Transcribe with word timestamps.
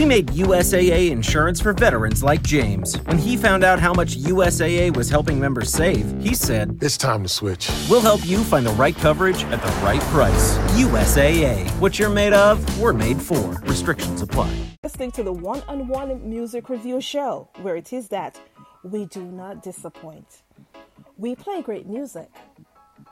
We 0.00 0.06
made 0.06 0.28
USAA 0.28 1.10
insurance 1.10 1.60
for 1.60 1.74
veterans 1.74 2.22
like 2.22 2.42
James. 2.42 2.96
When 3.02 3.18
he 3.18 3.36
found 3.36 3.62
out 3.62 3.78
how 3.78 3.92
much 3.92 4.16
USAA 4.16 4.96
was 4.96 5.10
helping 5.10 5.38
members 5.38 5.70
save, 5.70 6.18
he 6.22 6.34
said, 6.34 6.78
It's 6.80 6.96
time 6.96 7.22
to 7.22 7.28
switch. 7.28 7.70
We'll 7.90 8.00
help 8.00 8.24
you 8.24 8.42
find 8.42 8.64
the 8.64 8.72
right 8.72 8.96
coverage 8.96 9.44
at 9.44 9.60
the 9.60 9.68
right 9.84 10.00
price. 10.04 10.56
USAA. 10.84 11.68
What 11.80 11.98
you're 11.98 12.08
made 12.08 12.32
of, 12.32 12.80
we're 12.80 12.94
made 12.94 13.20
for. 13.20 13.60
Restrictions 13.64 14.22
apply. 14.22 14.50
listening 14.82 15.10
to 15.10 15.22
the 15.22 15.34
One 15.34 15.62
on 15.68 15.86
One 15.86 16.26
Music 16.26 16.70
Review 16.70 17.02
Show, 17.02 17.50
where 17.60 17.76
it 17.76 17.92
is 17.92 18.08
that 18.08 18.40
we 18.82 19.04
do 19.04 19.22
not 19.22 19.62
disappoint. 19.62 20.44
We 21.18 21.34
play 21.34 21.60
great 21.60 21.86
music, 21.86 22.30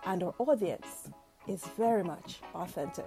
and 0.07 0.23
our 0.23 0.35
audience 0.39 1.11
is 1.47 1.63
very 1.77 2.03
much 2.03 2.41
authentic. 2.55 3.05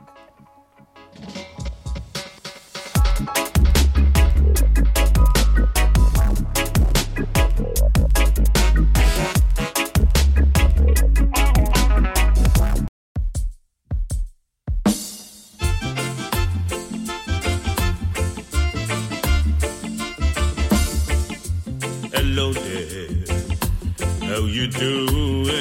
There, 22.33 23.09
how 24.21 24.45
you 24.45 24.67
doing? 24.67 25.51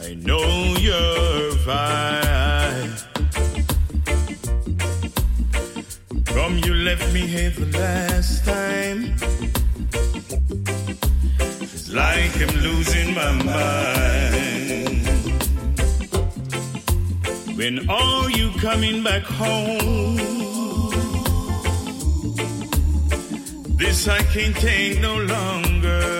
I 0.00 0.14
know 0.14 0.76
you're 0.78 1.52
fine. 1.68 2.88
From 6.24 6.56
you 6.64 6.72
left 6.72 7.12
me 7.12 7.20
here 7.20 7.50
the 7.50 7.66
last 7.78 8.46
time. 8.46 9.14
It's 11.60 11.92
like 11.92 12.34
I'm 12.40 12.54
losing 12.62 13.14
my 13.14 13.32
mind. 13.44 15.06
When 17.58 17.90
are 17.90 18.30
you 18.30 18.52
coming 18.58 19.02
back 19.02 19.22
home? 19.24 20.39
I 24.08 24.22
can't 24.32 24.56
take 24.56 24.98
no 25.00 25.18
longer. 25.18 26.19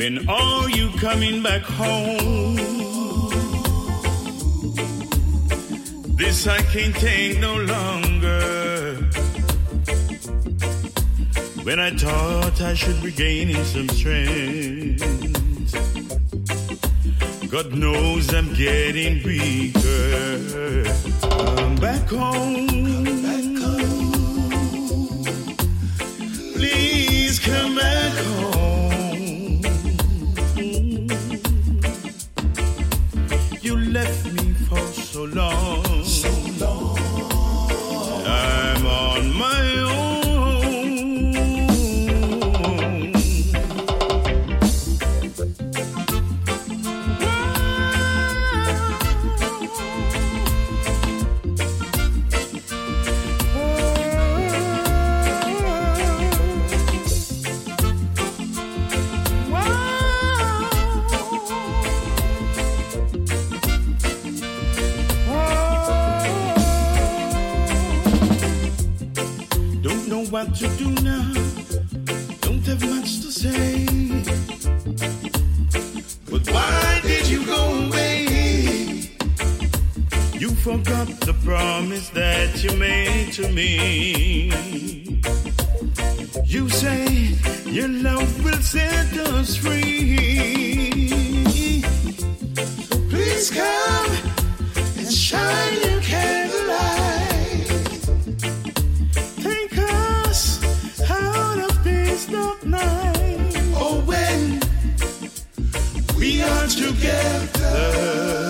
When 0.00 0.26
are 0.30 0.70
you 0.70 0.88
coming 0.96 1.42
back 1.42 1.60
home? 1.60 2.56
This 6.16 6.46
I 6.46 6.56
can't 6.72 6.96
take 6.96 7.38
no 7.38 7.56
longer. 7.56 8.94
When 11.64 11.78
I 11.80 11.90
thought 11.90 12.62
I 12.62 12.72
should 12.72 13.02
be 13.02 13.12
gaining 13.12 13.62
some 13.62 13.90
strength, 13.90 15.04
God 17.50 17.74
knows 17.74 18.32
I'm 18.32 18.54
getting 18.54 19.22
weaker. 19.22 20.84
Come 21.58 21.76
back 21.76 22.08
home. 22.08 22.89
Please 93.10 93.50
come 93.50 94.10
and 94.98 95.12
shine 95.12 95.80
your 95.82 95.99
together, 106.74 108.49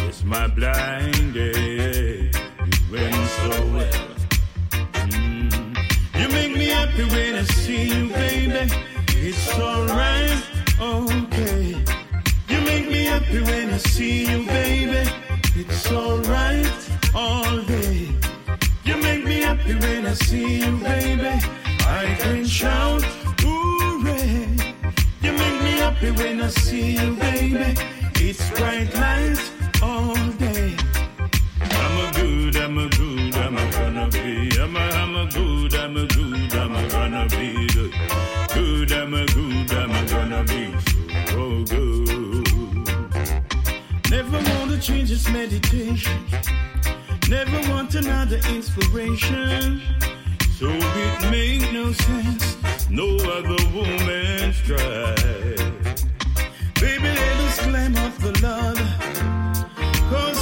it's 0.06 0.24
my 0.24 0.46
blind 0.48 1.34
day. 1.34 2.30
so 3.42 3.50
well. 3.76 4.08
Mm. 5.10 5.76
You 6.18 6.28
make 6.28 6.54
me 6.56 6.66
happy 6.66 7.04
when 7.04 7.34
I 7.36 7.44
see 7.44 7.84
you, 7.94 8.08
baby. 8.08 8.62
It's 9.26 9.58
alright, 9.58 10.42
okay. 10.80 11.84
You 12.48 12.60
make 12.70 12.86
me 12.88 13.04
happy 13.04 13.40
when 13.40 13.70
I 13.70 13.78
see 13.78 14.26
you, 14.30 14.46
baby. 14.46 15.02
It's 15.54 15.90
alright 15.90 16.90
all 17.14 17.58
day. 17.62 18.08
You 18.84 18.96
make 18.96 19.24
me 19.24 19.40
happy 19.40 19.74
when 19.74 20.06
I 20.06 20.14
see 20.14 20.60
you, 20.64 20.72
baby. 20.78 21.32
I 22.00 22.16
can 22.20 22.44
shout, 22.46 23.02
happy 26.02 26.22
when 26.22 26.40
I 26.40 26.48
see 26.48 26.96
you, 26.96 27.16
baby. 27.16 27.74
It's 28.16 28.50
bright 28.50 28.92
lights 28.94 29.50
all 29.82 30.14
day. 30.38 30.76
I'm 31.60 31.96
a 31.98 32.12
good, 32.14 32.56
I'm 32.56 32.78
a 32.78 32.88
good, 32.88 33.34
I'm 33.36 33.56
a 33.56 33.70
gonna 33.70 34.08
be. 34.08 34.50
I'm 34.58 34.76
a, 34.76 34.80
I'm 34.80 35.16
a 35.16 35.30
good, 35.30 35.74
I'm 35.74 35.96
a 35.96 36.06
good, 36.06 36.54
I'm 36.54 36.74
a 36.74 36.88
gonna 36.88 37.26
be 37.28 37.66
good. 37.68 37.94
Good, 38.54 38.92
I'm 38.92 39.14
a 39.14 39.26
good, 39.26 39.72
I'm 39.72 39.90
a 39.90 40.06
gonna 40.08 40.44
be 40.44 40.74
so 41.30 41.64
good. 41.64 42.48
Never 44.10 44.38
want 44.50 44.70
to 44.72 44.80
change 44.80 45.10
this 45.10 45.28
meditation. 45.28 46.24
Never 47.28 47.60
want 47.70 47.94
another 47.94 48.40
inspiration. 48.48 49.80
So 50.58 50.68
it 50.68 51.30
make 51.30 51.72
no 51.72 51.92
sense. 51.92 52.56
No 52.90 53.16
other 53.16 53.56
woman's 53.72 54.58
try. 54.66 55.71
Baby, 56.82 57.04
let 57.04 57.36
us 57.46 57.58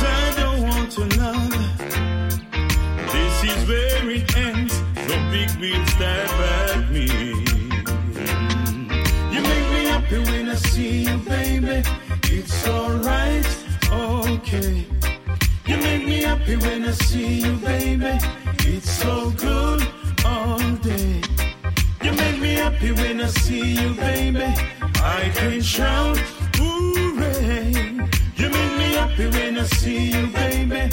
I 0.03 0.33
don't 0.39 0.63
want 0.63 0.97
another. 0.97 1.65
This 3.13 3.45
is 3.45 3.69
where 3.69 4.11
it 4.11 4.37
ends. 4.39 4.75
Big 5.31 5.51
wheel 5.61 5.85
at 6.01 6.91
me. 6.91 7.09
You 9.35 9.41
make 9.51 9.67
me 9.75 9.83
happy 9.93 10.19
when 10.31 10.49
I 10.49 10.55
see 10.55 11.03
you, 11.05 11.19
baby. 11.19 11.83
It's 12.25 12.67
alright, 12.67 13.47
okay. 13.93 14.87
You 15.67 15.77
make 15.77 16.07
me 16.07 16.23
happy 16.23 16.57
when 16.57 16.87
I 16.87 16.93
see 16.93 17.41
you, 17.41 17.53
baby. 17.57 18.19
It's 18.61 18.91
so 18.91 19.31
good 19.33 19.87
all 20.25 20.59
day. 20.77 21.21
You 22.03 22.13
make 22.13 22.41
me 22.41 22.55
happy 22.55 22.93
when 22.93 23.21
I 23.21 23.27
see 23.27 23.75
you, 23.75 23.93
baby. 23.93 24.80
I 25.02 25.31
can 25.35 25.62
shout, 25.62 26.19
hooray. 26.56 27.73
You 28.37 28.49
make 28.50 28.75
me 28.79 28.88
happy 28.94 29.26
when 29.29 29.58
I 29.58 29.64
see 29.64 30.11
you, 30.11 30.26
baby. 30.29 30.91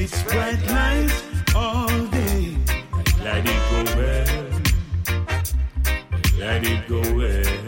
It's 0.00 0.22
bright 0.22 0.62
lights 0.70 1.22
all 1.54 1.88
day. 2.06 2.56
Let 3.22 3.44
it 3.46 3.60
go 3.70 3.80
well. 3.96 4.60
Let 6.38 6.64
it 6.64 6.88
go 6.88 7.00
well. 7.16 7.67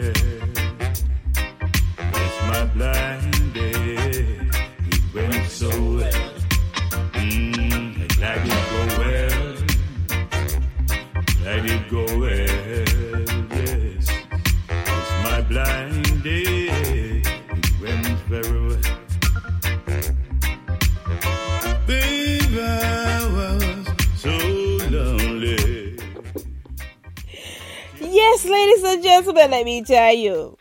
And 28.90 29.02
gentlemen, 29.04 29.52
let 29.52 29.64
me 29.64 29.84
tell 29.84 30.12
you. 30.12 30.58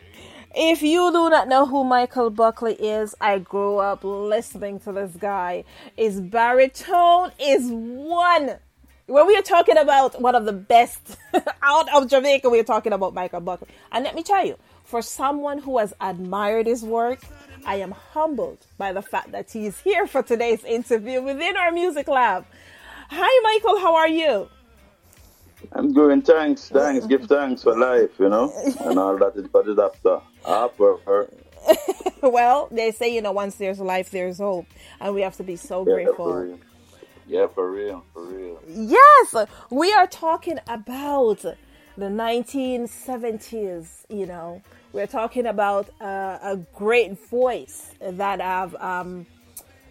If 0.55 0.83
you 0.83 1.11
do 1.11 1.31
not 1.31 1.47
know 1.47 1.65
who 1.65 1.83
Michael 1.83 2.29
Buckley 2.29 2.75
is, 2.75 3.15
I 3.19 3.39
grew 3.39 3.77
up 3.77 4.03
listening 4.03 4.79
to 4.81 4.91
this 4.91 5.15
guy. 5.15 5.63
His 5.97 6.21
baritone 6.21 7.31
is 7.39 7.69
one. 7.71 8.57
When 9.07 9.25
we 9.25 9.35
are 9.35 9.41
talking 9.41 9.77
about 9.77 10.21
one 10.21 10.35
of 10.35 10.45
the 10.45 10.53
best 10.53 11.17
out 11.63 11.91
of 11.91 12.07
Jamaica, 12.07 12.49
we 12.49 12.59
are 12.59 12.63
talking 12.63 12.93
about 12.93 13.15
Michael 13.15 13.41
Buckley. 13.41 13.67
And 13.91 14.03
let 14.03 14.13
me 14.13 14.21
tell 14.21 14.45
you, 14.45 14.57
for 14.83 15.01
someone 15.01 15.57
who 15.57 15.79
has 15.79 15.95
admired 15.99 16.67
his 16.67 16.83
work, 16.83 17.21
I 17.65 17.77
am 17.77 17.91
humbled 17.91 18.59
by 18.77 18.93
the 18.93 19.01
fact 19.01 19.31
that 19.31 19.49
he 19.49 19.65
is 19.65 19.79
here 19.79 20.05
for 20.05 20.21
today's 20.21 20.63
interview 20.63 21.19
within 21.21 21.57
our 21.57 21.71
music 21.71 22.07
lab. 22.07 22.45
Hi, 23.09 23.41
Michael, 23.43 23.79
how 23.79 23.95
are 23.95 24.07
you? 24.07 24.49
I'm 25.73 25.93
doing 25.93 26.21
thanks, 26.21 26.69
thanks, 26.69 27.05
give 27.05 27.25
thanks 27.25 27.63
for 27.63 27.77
life, 27.77 28.11
you 28.19 28.29
know, 28.29 28.51
and 28.81 28.97
all 28.97 29.17
that 29.17 29.35
is 29.35 29.47
what 29.51 29.67
is 29.67 29.77
after. 29.77 30.19
After 30.45 30.97
her. 31.05 31.29
well, 32.23 32.67
they 32.71 32.91
say, 32.91 33.13
you 33.13 33.21
know, 33.21 33.31
once 33.31 33.55
there's 33.55 33.79
life, 33.79 34.11
there's 34.11 34.39
hope. 34.39 34.65
And 34.99 35.13
we 35.13 35.21
have 35.21 35.35
to 35.37 35.43
be 35.43 35.55
so 35.55 35.85
Yeah, 35.85 35.93
grateful. 35.93 36.57
Yeah, 37.27 37.47
for 37.47 37.71
real, 37.71 38.03
for 38.13 38.25
real. 38.25 38.59
Yes, 38.67 39.35
we 39.69 39.93
are 39.93 40.07
talking 40.07 40.59
about 40.67 41.41
the 41.41 42.07
1970s, 42.07 44.05
you 44.09 44.25
know. 44.25 44.61
We're 44.93 45.07
talking 45.07 45.45
about 45.45 45.89
uh, 46.01 46.39
a 46.41 46.57
great 46.73 47.19
voice 47.29 47.91
that 48.01 48.41
have, 48.41 48.73
um, 48.75 49.27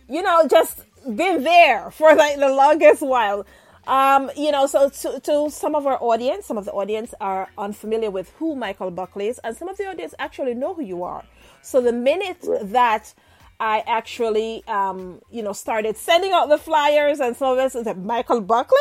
you 0.09 0.23
know, 0.23 0.49
just 0.49 0.85
been 1.05 1.45
there 1.45 1.91
for 1.93 2.15
like 2.17 2.39
the 2.39 2.49
longest 2.49 3.03
while. 3.03 3.47
Um, 3.88 4.31
you 4.37 4.52
know, 4.52 4.67
so 4.67 4.90
to, 4.90 5.20
to 5.20 5.50
some 5.50 5.75
of 5.75 5.87
our 5.87 5.99
audience, 6.02 6.46
some 6.46 6.58
of 6.58 6.67
the 6.67 6.73
audience 6.73 7.14
are 7.23 7.49
unfamiliar 7.56 8.11
with 8.11 8.31
who 8.38 8.55
Michael 8.55 8.90
Buckley 8.90 9.29
is, 9.29 9.40
and 9.43 9.56
some 9.56 9.69
of 9.69 9.79
the 9.79 9.87
audience 9.87 10.14
actually 10.19 10.55
know 10.55 10.75
who 10.75 10.82
you 10.82 11.02
are. 11.02 11.25
So 11.62 11.81
the 11.81 11.93
minute 11.93 12.44
that 12.64 13.14
I 13.58 13.82
actually, 13.87 14.62
um, 14.69 15.20
you 15.31 15.43
know, 15.43 15.55
started 15.55 15.96
sending 15.96 16.32
out 16.32 16.50
the 16.50 16.58
flyers 16.58 17.19
and 17.19 17.35
some 17.37 17.52
of 17.55 17.58
us 17.58 17.73
said, 17.73 18.05
Michael 18.05 18.43
Buckley? 18.43 18.79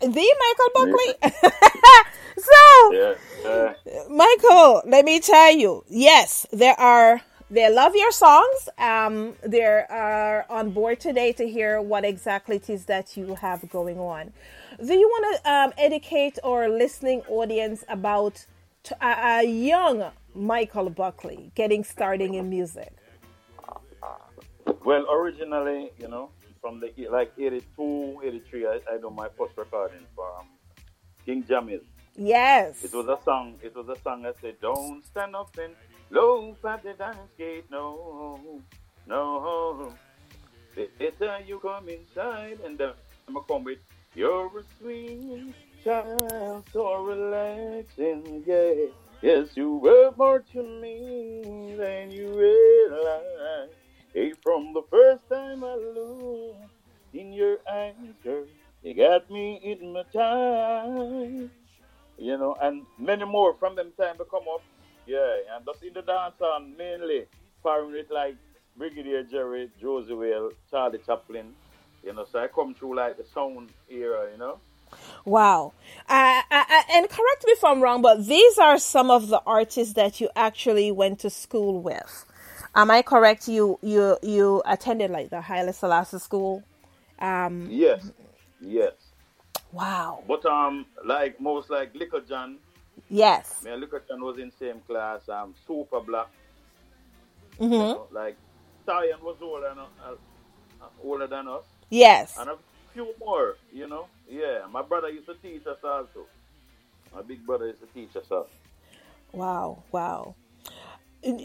The 0.00 0.08
Michael 0.08 0.70
Buckley? 0.74 1.30
so, 2.38 2.92
Yeah, 2.92 3.14
yeah. 3.44 3.74
Michael, 4.10 4.82
let 4.86 5.04
me 5.04 5.20
tell 5.20 5.52
you, 5.52 5.84
yes, 5.88 6.46
there 6.52 6.78
are. 6.78 7.20
They 7.48 7.72
love 7.72 7.94
your 7.94 8.10
songs. 8.10 8.68
Um, 8.76 9.34
they 9.44 9.62
are 9.62 10.44
on 10.50 10.70
board 10.70 10.98
today 10.98 11.32
to 11.34 11.48
hear 11.48 11.80
what 11.80 12.04
exactly 12.04 12.56
it 12.56 12.68
is 12.68 12.86
that 12.86 13.16
you 13.16 13.36
have 13.36 13.68
going 13.70 14.00
on. 14.00 14.32
Do 14.84 14.94
you 14.94 15.08
want 15.08 15.36
to 15.36 15.50
um, 15.52 15.72
educate 15.78 16.40
our 16.42 16.68
listening 16.68 17.22
audience 17.28 17.84
about 17.88 18.44
t- 18.82 18.96
a, 19.00 19.40
a 19.40 19.42
young 19.44 20.10
Michael 20.34 20.90
Buckley 20.90 21.52
getting 21.54 21.84
starting 21.84 22.34
in 22.34 22.50
music? 22.50 22.92
Well, 24.84 25.08
originally, 25.08 25.92
you 26.00 26.08
know, 26.08 26.30
from 26.60 26.80
the 26.80 26.92
like 27.10 27.32
82, 27.38 28.22
83, 28.24 28.66
I, 28.66 28.80
I 28.92 28.98
do 28.98 29.10
my 29.10 29.28
first 29.38 29.56
recording 29.56 30.04
for 30.16 30.26
um, 30.40 30.48
King 31.24 31.44
Jammy. 31.46 31.78
Yes. 32.16 32.82
It 32.82 32.92
was 32.92 33.06
a 33.06 33.22
song. 33.24 33.54
It 33.62 33.76
was 33.76 33.88
a 33.88 34.00
song 34.02 34.22
that 34.22 34.36
said, 34.40 34.56
"Don't 34.60 35.04
stand 35.04 35.36
up 35.36 35.56
and 35.58 35.74
loaf 36.10 36.64
at 36.64 36.82
the 36.82 36.92
dance 36.94 37.30
gate, 37.38 37.64
no, 37.70 38.60
no. 39.06 39.92
Later 40.76 41.38
you 41.46 41.58
come 41.58 41.88
inside, 41.88 42.58
and 42.64 42.76
then 42.78 42.92
I'ma 43.28 43.40
come 43.40 43.64
with 43.64 43.78
you're 44.14 44.46
a 44.46 44.62
sweet 44.78 45.54
child, 45.84 46.64
so 46.72 47.02
relaxing, 47.02 48.44
yeah. 48.46 48.86
Yes, 49.22 49.56
you 49.56 49.76
were 49.76 50.12
more 50.16 50.40
to 50.52 50.62
me 50.62 51.74
than 51.78 52.10
you 52.10 52.28
realize. 52.36 53.70
Hey, 54.12 54.32
from 54.42 54.74
the 54.74 54.82
first 54.90 55.26
time 55.28 55.64
I 55.64 55.74
looked 55.74 56.70
in 57.14 57.32
your 57.32 57.58
eyes, 57.70 57.94
girl, 58.22 58.44
you 58.82 58.94
got 58.94 59.30
me 59.30 59.60
in 59.62 59.92
my 59.92 60.02
time. 60.12 61.50
you 62.18 62.36
know, 62.38 62.56
and 62.60 62.84
many 62.98 63.24
more 63.24 63.54
from 63.54 63.74
them 63.76 63.92
time 63.98 64.16
to 64.18 64.24
come 64.24 64.44
up. 64.52 64.62
Yeah, 65.06 65.54
and 65.54 65.64
just 65.64 65.82
in 65.82 65.92
the 65.94 66.02
dance 66.02 66.40
on 66.40 66.76
mainly 66.76 67.26
firing 67.62 67.94
it 67.94 68.10
like 68.10 68.36
Brigadier 68.76 69.22
Jerry, 69.22 69.70
Josey 69.80 70.14
Wales, 70.14 70.54
Charlie 70.70 71.00
Chaplin. 71.06 71.54
You 72.04 72.12
know, 72.12 72.24
so 72.30 72.38
I 72.38 72.48
come 72.48 72.74
through 72.74 72.96
like 72.96 73.16
the 73.16 73.24
sound 73.24 73.70
era, 73.88 74.28
you 74.32 74.38
know. 74.38 74.58
Wow. 75.24 75.72
Uh, 76.08 76.42
uh, 76.50 76.64
uh, 76.70 76.82
and 76.92 77.08
correct 77.08 77.44
me 77.44 77.52
if 77.52 77.64
I'm 77.64 77.80
wrong, 77.80 78.02
but 78.02 78.26
these 78.26 78.58
are 78.58 78.78
some 78.78 79.10
of 79.10 79.28
the 79.28 79.42
artists 79.46 79.94
that 79.94 80.20
you 80.20 80.28
actually 80.36 80.92
went 80.92 81.18
to 81.20 81.30
school 81.30 81.80
with. 81.80 82.24
Am 82.74 82.90
I 82.90 83.02
correct? 83.02 83.48
You 83.48 83.78
you 83.82 84.18
you 84.22 84.62
attended 84.66 85.10
like 85.10 85.30
the 85.30 85.40
Haile 85.40 85.72
Selassie 85.72 86.18
school. 86.18 86.62
Um, 87.18 87.68
Yes, 87.70 88.10
yes. 88.60 88.92
wow. 89.72 90.22
But 90.28 90.44
um, 90.44 90.86
like 91.04 91.40
most 91.40 91.70
like 91.70 91.94
Little 91.94 92.20
John, 92.20 92.58
Yes. 93.08 93.64
me 93.64 93.70
and 93.72 94.22
was 94.22 94.38
in 94.38 94.52
same 94.58 94.80
class. 94.86 95.28
Um, 95.28 95.54
Super 95.66 96.00
Black. 96.00 96.28
hmm 97.58 97.72
You 97.72 97.78
know, 97.78 98.06
like 98.12 98.36
Zion 98.86 99.18
was 99.22 99.36
older 99.42 99.68
than, 99.68 99.78
uh, 99.78 100.14
uh, 100.82 100.88
older 101.02 101.26
than 101.26 101.48
us. 101.48 101.64
Yes. 101.90 102.36
And 102.38 102.50
a 102.50 102.56
few 102.92 103.14
more, 103.20 103.56
you 103.72 103.88
know. 103.88 104.06
Yeah, 104.28 104.66
my 104.70 104.82
brother 104.82 105.08
used 105.08 105.26
to 105.26 105.34
teach 105.34 105.66
us 105.66 105.78
also. 105.84 106.26
My 107.14 107.22
big 107.22 107.46
brother 107.46 107.66
used 107.68 107.80
to 107.80 107.86
teach 107.94 108.16
us 108.16 108.30
also. 108.30 108.48
Wow, 109.32 109.82
wow. 109.92 110.34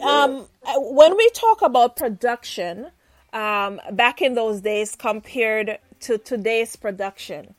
Um, 0.02 0.46
when 0.76 1.16
we 1.16 1.28
talk 1.30 1.62
about 1.62 1.96
production, 1.96 2.90
um, 3.32 3.80
back 3.92 4.22
in 4.22 4.34
those 4.34 4.60
days 4.60 4.94
compared 4.96 5.78
to 6.00 6.18
today's 6.18 6.76
production, 6.76 7.54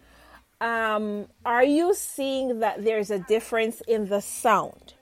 um, 0.63 1.27
are 1.46 1.65
you 1.65 1.93
seeing 1.93 2.60
that 2.60 2.86
there's 2.86 3.12
a 3.12 3.20
difference 3.20 3.82
in 3.86 4.08
the 4.08 4.22
sound? 4.22 4.93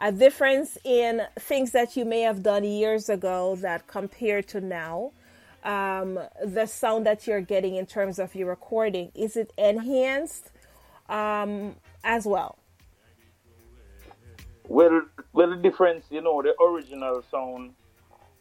A 0.00 0.10
difference 0.10 0.78
in 0.82 1.20
things 1.38 1.72
that 1.72 1.94
you 1.94 2.06
may 2.06 2.22
have 2.22 2.42
done 2.42 2.64
years 2.64 3.10
ago 3.10 3.54
that 3.56 3.86
compared 3.86 4.48
to 4.48 4.62
now? 4.62 5.12
Um, 5.62 6.18
the 6.42 6.64
sound 6.64 7.04
that 7.04 7.26
you're 7.26 7.42
getting 7.42 7.76
in 7.76 7.84
terms 7.84 8.18
of 8.18 8.34
your 8.34 8.48
recording, 8.48 9.12
is 9.14 9.36
it 9.36 9.52
enhanced 9.58 10.52
um, 11.10 11.76
as 12.02 12.24
well? 12.24 12.56
Well, 14.68 15.02
well, 15.34 15.50
the 15.50 15.56
difference, 15.56 16.06
you 16.08 16.22
know, 16.22 16.40
the 16.40 16.58
original 16.62 17.22
sound, 17.30 17.72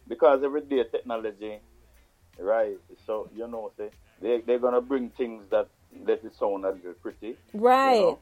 because 0.07 0.43
everyday 0.45 0.85
technology, 0.85 1.59
right? 2.37 2.77
So 3.05 3.29
you 3.35 3.47
know, 3.49 3.71
say 3.75 3.89
they 4.21 4.39
they're 4.45 4.59
gonna 4.59 4.79
bring 4.79 5.09
things 5.09 5.43
that 5.49 5.67
let 6.05 6.23
it 6.23 6.35
sound 6.35 6.65
a 6.65 6.71
little 6.71 6.93
pretty. 7.01 7.37
Right. 7.53 7.95
You 7.95 8.01
know? 8.01 8.19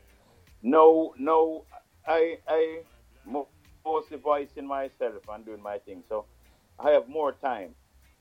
No, 0.64 1.14
no, 1.18 1.66
I 2.08 2.38
I 2.48 2.80
mo- 3.26 3.48
mostly 3.86 4.18
voicing 4.18 4.68
myself 4.68 5.22
and 5.30 5.46
doing 5.46 5.62
my 5.62 5.78
thing, 5.80 6.04
so 6.10 6.26
I 6.80 6.92
have 6.92 7.08
more 7.08 7.34
time, 7.34 7.76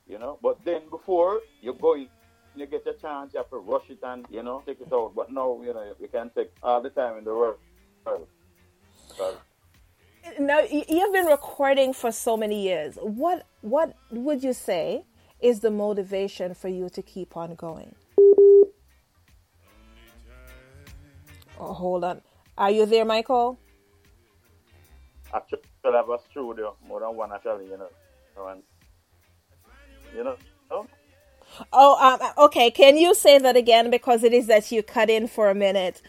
you 0.06 0.18
know. 0.18 0.38
But 0.42 0.64
then 0.64 0.82
before 0.90 1.40
you 1.60 1.74
go, 1.74 1.94
in, 1.94 2.08
you 2.54 2.66
get 2.66 2.86
a 2.86 2.94
chance, 2.94 3.32
you 3.32 3.38
have 3.38 3.50
to 3.50 3.58
rush 3.58 3.88
it 3.90 3.98
and 4.02 4.26
you 4.30 4.42
know 4.42 4.62
take 4.66 4.80
it 4.80 4.92
out. 4.92 5.12
But 5.14 5.30
now, 5.32 5.60
you 5.62 5.72
know, 5.72 5.94
you 6.00 6.08
can't 6.08 6.34
take 6.34 6.52
all 6.62 6.80
the 6.82 6.90
time 6.90 7.18
in 7.18 7.24
the 7.24 7.34
world. 7.34 7.58
So, 8.04 8.26
Now 10.38 10.60
you've 10.60 11.12
been 11.12 11.26
recording 11.26 11.92
for 11.92 12.12
so 12.12 12.36
many 12.36 12.62
years. 12.62 12.98
What 13.00 13.46
what 13.62 13.94
would 14.10 14.42
you 14.44 14.52
say 14.52 15.04
is 15.40 15.60
the 15.60 15.70
motivation 15.70 16.54
for 16.54 16.68
you 16.68 16.88
to 16.90 17.02
keep 17.02 17.36
on 17.36 17.54
going? 17.54 17.94
Oh, 21.58 21.72
hold 21.74 22.04
on. 22.04 22.22
Are 22.58 22.70
you 22.70 22.86
there, 22.86 23.04
Michael? 23.04 23.58
actually, 25.34 25.60
I 25.84 26.02
was 26.02 26.20
through 26.32 26.54
there 26.56 26.70
more 26.86 27.00
than 27.00 27.16
one 27.16 27.32
actually, 27.32 27.66
you 27.66 27.78
know, 27.78 27.88
and 28.48 28.62
you 30.14 30.24
know. 30.24 30.36
Oh, 30.70 30.86
Oh, 31.72 31.96
um, 32.20 32.46
okay. 32.46 32.70
Can 32.70 32.96
you 32.96 33.14
say 33.14 33.38
that 33.38 33.56
again 33.56 33.90
because 33.90 34.24
it 34.24 34.32
is 34.34 34.46
that 34.48 34.72
you 34.72 34.82
cut 34.82 35.10
in 35.10 35.28
for 35.28 35.50
a 35.50 35.54
minute? 35.54 36.02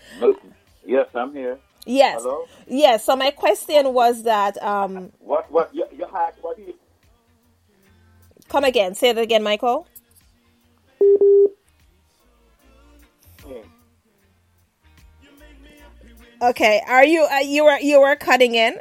yes, 0.85 1.07
I'm 1.15 1.33
here. 1.33 1.59
Yes. 1.85 2.21
Hello? 2.21 2.45
Yes. 2.67 3.05
So 3.05 3.15
my 3.15 3.31
question 3.31 3.93
was 3.93 4.23
that. 4.23 4.61
Um, 4.63 5.11
What? 5.19 5.51
What? 5.51 5.73
You, 5.73 5.85
you 5.91 6.05
had 6.11 6.31
what? 6.41 6.59
You, 6.59 6.73
come 8.49 8.63
again. 8.65 8.95
Say 8.95 9.13
that 9.13 9.21
again, 9.21 9.43
Michael. 9.43 9.87
Okay. 16.41 16.81
Are 16.87 17.05
you 17.05 17.23
uh, 17.23 17.39
you 17.39 17.65
were 17.65 17.79
you 17.79 18.01
were 18.01 18.15
cutting 18.15 18.55
in? 18.55 18.77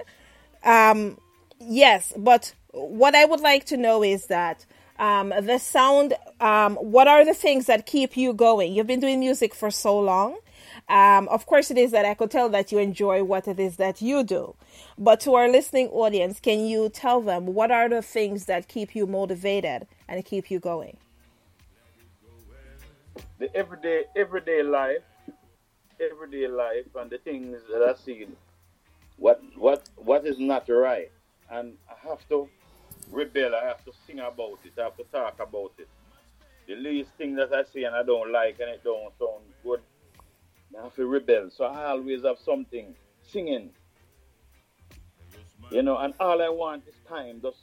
Um, 0.65 1.19
yes, 1.59 2.13
but 2.17 2.55
what 2.73 3.15
I 3.15 3.25
would 3.25 3.41
like 3.41 3.65
to 3.67 3.77
know 3.77 4.03
is 4.03 4.27
that 4.27 4.67
um, 4.99 5.33
the 5.41 5.59
sound. 5.59 6.15
Um, 6.41 6.77
what 6.77 7.09
are 7.09 7.25
the 7.25 7.35
things 7.35 7.67
that 7.67 7.87
keep 7.87 8.17
you 8.17 8.33
going? 8.33 8.75
You've 8.75 8.87
been 8.87 9.01
doing 9.01 9.21
music 9.21 9.55
for 9.55 9.71
so 9.71 9.99
long. 9.99 10.39
Um, 10.89 11.29
of 11.29 11.47
course, 11.47 11.71
it 11.71 11.79
is 11.79 11.91
that 11.93 12.05
I 12.05 12.15
could 12.15 12.31
tell 12.31 12.49
that 12.51 12.71
you 12.71 12.79
enjoy 12.79 13.25
what 13.25 13.49
it 13.49 13.59
is 13.59 13.77
that 13.77 14.03
you 14.03 14.23
do. 14.23 14.55
But 14.99 15.21
to 15.21 15.35
our 15.35 15.49
listening 15.49 15.89
audience, 15.89 16.39
can 16.39 16.67
you 16.67 16.89
tell 16.89 17.21
them 17.21 17.47
what 17.47 17.71
are 17.71 17.89
the 17.89 18.03
things 18.03 18.45
that 18.47 18.69
keep 18.69 18.95
you 18.95 19.07
motivated 19.07 19.87
and 20.07 20.25
keep 20.25 20.51
you 20.51 20.61
going? 20.61 20.99
the 23.39 23.55
everyday, 23.55 24.05
everyday 24.17 24.63
life, 24.63 25.03
everyday 26.00 26.49
life, 26.49 26.87
and 26.97 27.11
the 27.11 27.19
things 27.19 27.59
that 27.73 27.83
I 27.83 27.95
see, 27.95 28.26
what, 29.17 29.43
what, 29.57 29.88
what 29.97 30.26
is 30.26 30.38
not 30.38 30.69
right, 30.69 31.11
and 31.50 31.75
I 31.88 32.09
have 32.09 32.26
to 32.29 32.49
rebel. 33.11 33.55
I 33.55 33.65
have 33.65 33.85
to 33.85 33.93
sing 34.07 34.19
about 34.21 34.59
it. 34.65 34.73
I 34.79 34.85
have 34.85 34.97
to 34.97 35.05
talk 35.05 35.41
about 35.41 35.73
it. 35.79 35.88
The 36.67 36.75
least 36.75 37.11
thing 37.17 37.37
that 37.37 37.55
I 37.55 37.62
see 37.73 37.85
and 37.85 37.95
I 37.95 38.03
don't 38.03 38.33
like 38.33 38.59
and 38.61 38.71
it 38.71 38.83
don't 38.83 39.12
sound 39.19 39.45
good, 39.62 39.81
I 40.79 40.83
have 40.83 40.95
to 40.97 41.07
rebel. 41.07 41.50
So 41.50 41.65
I 41.65 41.87
always 41.87 42.25
have 42.25 42.38
something 42.38 42.95
singing. 43.23 43.71
You 45.71 45.83
know, 45.83 45.99
and 45.99 46.15
all 46.21 46.43
I 46.43 46.49
want 46.49 46.85
is 46.87 46.95
time, 47.09 47.41
just 47.43 47.59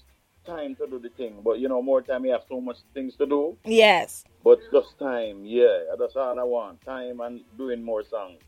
time 0.46 0.76
to 0.76 0.88
do 0.88 1.00
the 1.00 1.10
thing. 1.10 1.42
But 1.44 1.60
you 1.60 1.68
know, 1.70 1.82
more 1.82 2.02
time, 2.02 2.26
you 2.26 2.32
have 2.32 2.44
so 2.50 2.60
much 2.62 2.78
things 2.94 3.16
to 3.18 3.26
do. 3.26 3.58
Yes. 3.66 4.24
But 4.44 4.60
just 4.72 4.98
time, 5.00 5.46
yeah, 5.46 5.96
that's 5.98 6.16
all 6.16 6.38
I 6.40 6.44
want. 6.44 6.82
Time 6.86 7.20
and 7.22 7.42
doing 7.58 7.82
more 7.84 8.04
songs. 8.04 8.40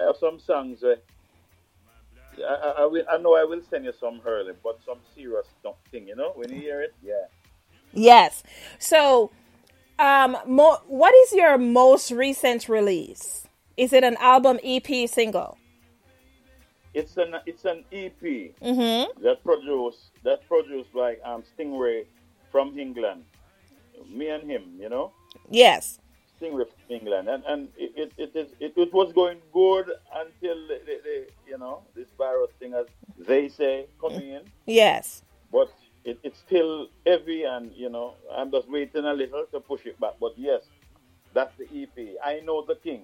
I 0.00 0.06
have 0.06 0.16
some 0.16 0.40
songs 0.40 0.82
where 0.82 0.96
I, 2.38 2.54
I, 2.54 2.70
I, 2.82 2.86
will, 2.86 3.04
I 3.10 3.18
know 3.18 3.34
I 3.36 3.44
will 3.44 3.60
send 3.68 3.84
you 3.84 3.92
some 4.00 4.22
early, 4.26 4.52
but 4.64 4.78
some 4.86 4.98
serious 5.14 5.46
th- 5.62 5.74
thing, 5.90 6.08
you 6.08 6.16
know, 6.16 6.32
when 6.34 6.48
you 6.50 6.56
hear 6.60 6.80
it, 6.80 6.94
yeah. 7.02 7.26
Yes. 7.92 8.42
So, 8.78 9.30
um, 9.98 10.38
mo- 10.46 10.80
what 10.86 11.14
is 11.14 11.32
your 11.34 11.58
most 11.58 12.10
recent 12.10 12.70
release? 12.70 13.46
Is 13.76 13.92
it 13.92 14.02
an 14.04 14.16
album, 14.18 14.58
EP, 14.64 15.06
single? 15.08 15.58
It's 16.94 17.16
an 17.16 17.36
it's 17.46 17.64
an 17.64 17.84
EP 17.92 18.20
Mm-hmm. 18.62 19.22
that 19.22 19.42
produced 19.44 20.11
that 20.24 20.46
produced 20.48 20.92
by 20.92 21.16
um 21.24 21.42
Stingray 21.56 22.04
from 22.50 22.78
England. 22.78 23.24
Me 24.08 24.28
and 24.28 24.50
him, 24.50 24.64
you 24.78 24.88
know. 24.88 25.12
Yes. 25.50 25.98
Stingray 26.40 26.66
from 26.66 26.88
England, 26.88 27.28
and 27.28 27.42
and 27.46 27.68
it 27.76 27.92
it, 27.96 28.12
it, 28.18 28.36
is, 28.36 28.48
it, 28.60 28.72
it 28.76 28.92
was 28.92 29.12
going 29.12 29.38
good 29.52 29.86
until 30.14 30.56
you 31.46 31.58
know 31.58 31.82
this 31.94 32.08
virus 32.18 32.50
thing, 32.58 32.74
as 32.74 32.86
they 33.18 33.48
say, 33.48 33.86
coming 34.00 34.28
in. 34.36 34.42
Yes. 34.66 35.22
but 35.52 35.70
it, 36.04 36.18
it's 36.24 36.38
still 36.38 36.88
heavy 37.06 37.44
and 37.44 37.70
you 37.76 37.88
know 37.88 38.14
i'm 38.36 38.50
just 38.50 38.68
waiting 38.68 39.04
a 39.04 39.12
little 39.12 39.44
to 39.52 39.60
push 39.60 39.86
it 39.86 39.98
back 40.00 40.14
but 40.20 40.32
yes 40.36 40.62
that's 41.32 41.54
the 41.58 41.66
ep 41.82 41.96
i 42.24 42.40
know 42.40 42.64
the 42.66 42.74
king 42.76 43.02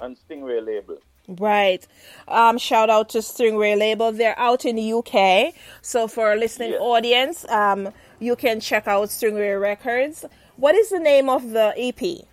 and 0.00 0.16
stingray 0.16 0.64
label 0.64 0.98
Right. 1.28 1.86
Um, 2.26 2.56
shout 2.58 2.88
out 2.88 3.10
to 3.10 3.18
Stingray 3.18 3.78
Label. 3.78 4.12
They're 4.12 4.38
out 4.38 4.64
in 4.64 4.76
the 4.76 4.92
UK. 4.94 5.54
So 5.82 6.08
for 6.08 6.34
listening 6.36 6.72
Yeah. 6.72 6.78
audience, 6.78 7.44
um, 7.50 7.92
you 8.18 8.34
can 8.34 8.60
check 8.60 8.88
out 8.88 9.08
Stingray 9.10 9.60
Records. 9.60 10.24
What 10.56 10.74
is 10.74 10.88
the 10.88 10.98
name 10.98 11.28
of 11.28 11.50
the 11.50 11.74
EP? 11.76 12.26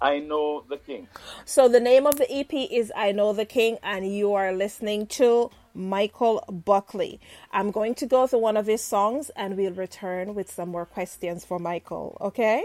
i 0.00 0.18
know 0.18 0.62
the 0.68 0.76
king 0.76 1.08
So 1.46 1.68
the 1.68 1.80
name 1.80 2.06
of 2.06 2.16
the 2.16 2.30
EP 2.30 2.52
is 2.52 2.92
I 2.94 3.12
Know 3.12 3.32
the 3.32 3.46
King, 3.46 3.78
and 3.82 4.06
you 4.06 4.34
are 4.34 4.52
listening 4.52 5.06
to 5.18 5.50
Michael 5.74 6.44
Buckley. 6.50 7.20
I'm 7.52 7.70
going 7.70 7.94
to 7.96 8.06
go 8.06 8.26
through 8.26 8.40
one 8.40 8.56
of 8.58 8.66
his 8.66 8.82
songs, 8.82 9.30
and 9.36 9.56
we'll 9.56 9.72
return 9.72 10.34
with 10.34 10.50
some 10.50 10.68
more 10.70 10.86
questions 10.86 11.44
for 11.46 11.58
Michael. 11.58 12.16
Okay? 12.20 12.64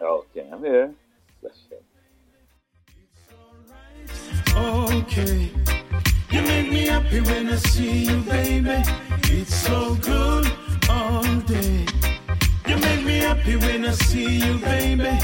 okay 0.00 0.48
i'm 0.52 0.60
here 0.64 0.94
you. 1.70 1.89
Okay. 4.56 5.50
You 6.30 6.42
make 6.42 6.70
me 6.70 6.86
happy 6.86 7.20
when 7.20 7.48
I 7.48 7.56
see 7.56 8.04
you, 8.06 8.20
baby. 8.22 8.82
It's 9.24 9.54
so 9.54 9.94
good 9.96 10.46
all 10.88 11.24
day. 11.46 11.86
You 12.66 12.76
make 12.78 13.04
me 13.04 13.18
happy 13.18 13.56
when 13.56 13.84
I 13.84 13.92
see 13.92 14.38
you, 14.38 14.58
baby. 14.58 15.18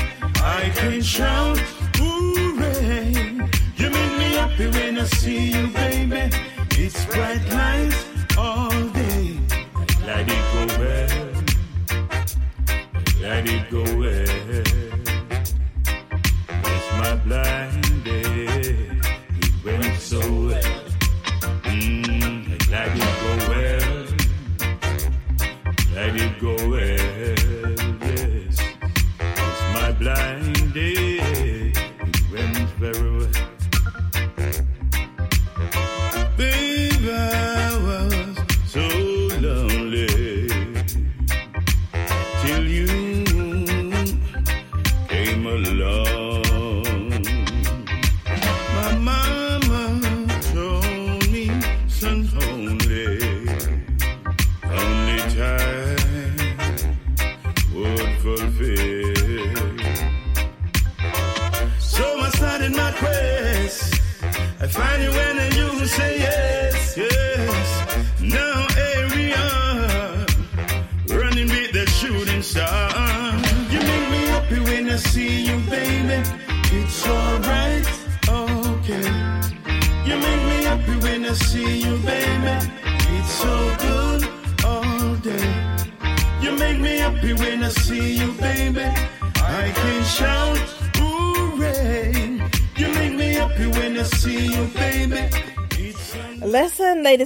I 0.58 0.70
can 0.74 1.02
shout, 1.02 1.58
hooray. 1.96 3.12
You 3.76 3.90
make 3.90 4.18
me 4.18 4.28
happy 4.40 4.66
when 4.68 4.98
I 4.98 5.04
see 5.04 5.50
you, 5.52 5.66
baby. 5.68 6.30
It's 6.78 7.04
bright 7.06 7.44
lights 7.50 8.04
all 8.36 8.70
day. 8.90 9.38
Let 10.04 10.28
it 10.28 10.44
go 10.52 10.62
well. 10.80 11.32
Let 13.20 13.48
it 13.48 13.70
go 13.70 13.82
well. 13.98 14.62
It's 16.64 16.88
my 17.00 17.14
blind 17.24 17.85
it 26.18 26.38
go. 26.38 26.85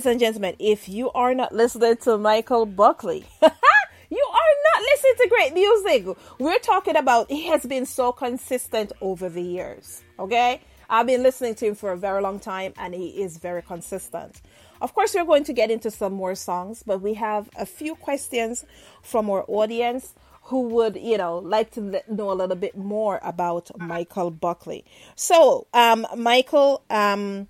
Ladies 0.00 0.12
and 0.12 0.21
gentlemen, 0.21 0.57
if 0.59 0.88
you 0.88 1.11
are 1.11 1.35
not 1.35 1.54
listening 1.54 1.95
to 1.95 2.16
Michael 2.16 2.64
Buckley, 2.64 3.23
you 3.42 4.30
are 4.33 4.54
not 4.73 4.83
listening 4.83 5.14
to 5.19 5.28
great 5.28 5.52
music. 5.52 6.16
We're 6.38 6.59
talking 6.59 6.97
about 6.97 7.30
he 7.30 7.49
has 7.49 7.66
been 7.66 7.85
so 7.85 8.11
consistent 8.11 8.92
over 9.02 9.28
the 9.28 9.42
years. 9.42 10.02
Okay? 10.19 10.62
I've 10.88 11.07
been 11.07 11.23
listening 11.23 11.54
to 11.57 11.66
him 11.66 11.75
for 11.75 11.92
a 11.92 11.99
very 11.99 12.23
long 12.23 12.40
time 12.40 12.73
and 12.78 12.95
he 12.95 13.09
is 13.09 13.37
very 13.37 13.61
consistent. 13.61 14.40
Of 14.80 14.95
course, 14.95 15.14
we're 15.14 15.26
going 15.26 15.45
to 15.45 15.52
get 15.52 15.71
into 15.71 15.90
some 15.90 16.14
more 16.14 16.35
songs, 16.35 16.83
but 16.83 17.02
we 17.02 17.12
have 17.14 17.50
a 17.59 17.66
few 17.66 17.95
questions 17.95 18.64
from 19.02 19.28
our 19.28 19.45
audience 19.49 20.14
who 20.45 20.62
would, 20.69 20.97
you 20.97 21.19
know, 21.19 21.37
like 21.37 21.73
to 21.73 22.02
know 22.09 22.33
a 22.33 22.37
little 22.40 22.57
bit 22.57 22.75
more 22.75 23.21
about 23.23 23.71
Michael 23.78 24.30
Buckley. 24.30 24.87
So, 25.14 25.66
um, 25.75 26.07
Michael, 26.16 26.83
um, 26.88 27.49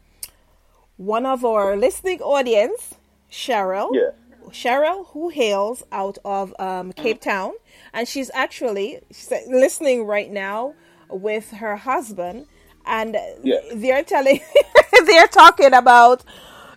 one 1.01 1.25
of 1.25 1.45
our 1.47 1.77
listening 1.77 2.21
audience, 2.21 2.95
Cheryl. 3.31 3.89
Yeah. 3.93 4.11
Cheryl, 4.51 5.07
who 5.13 5.29
hails 5.31 5.83
out 5.93 6.19
of 6.25 6.53
um, 6.59 6.93
Cape 6.93 7.21
Town, 7.21 7.53
and 7.95 8.07
she's 8.07 8.31
actually 8.35 9.01
listening 9.49 10.05
right 10.05 10.31
now 10.31 10.75
with 11.09 11.51
her 11.53 11.77
husband, 11.77 12.47
and 12.85 13.17
Yeah. 13.43 13.61
they're 13.75 14.03
telling, 14.03 14.41
they're 15.07 15.29
talking 15.29 15.73
about, 15.73 16.25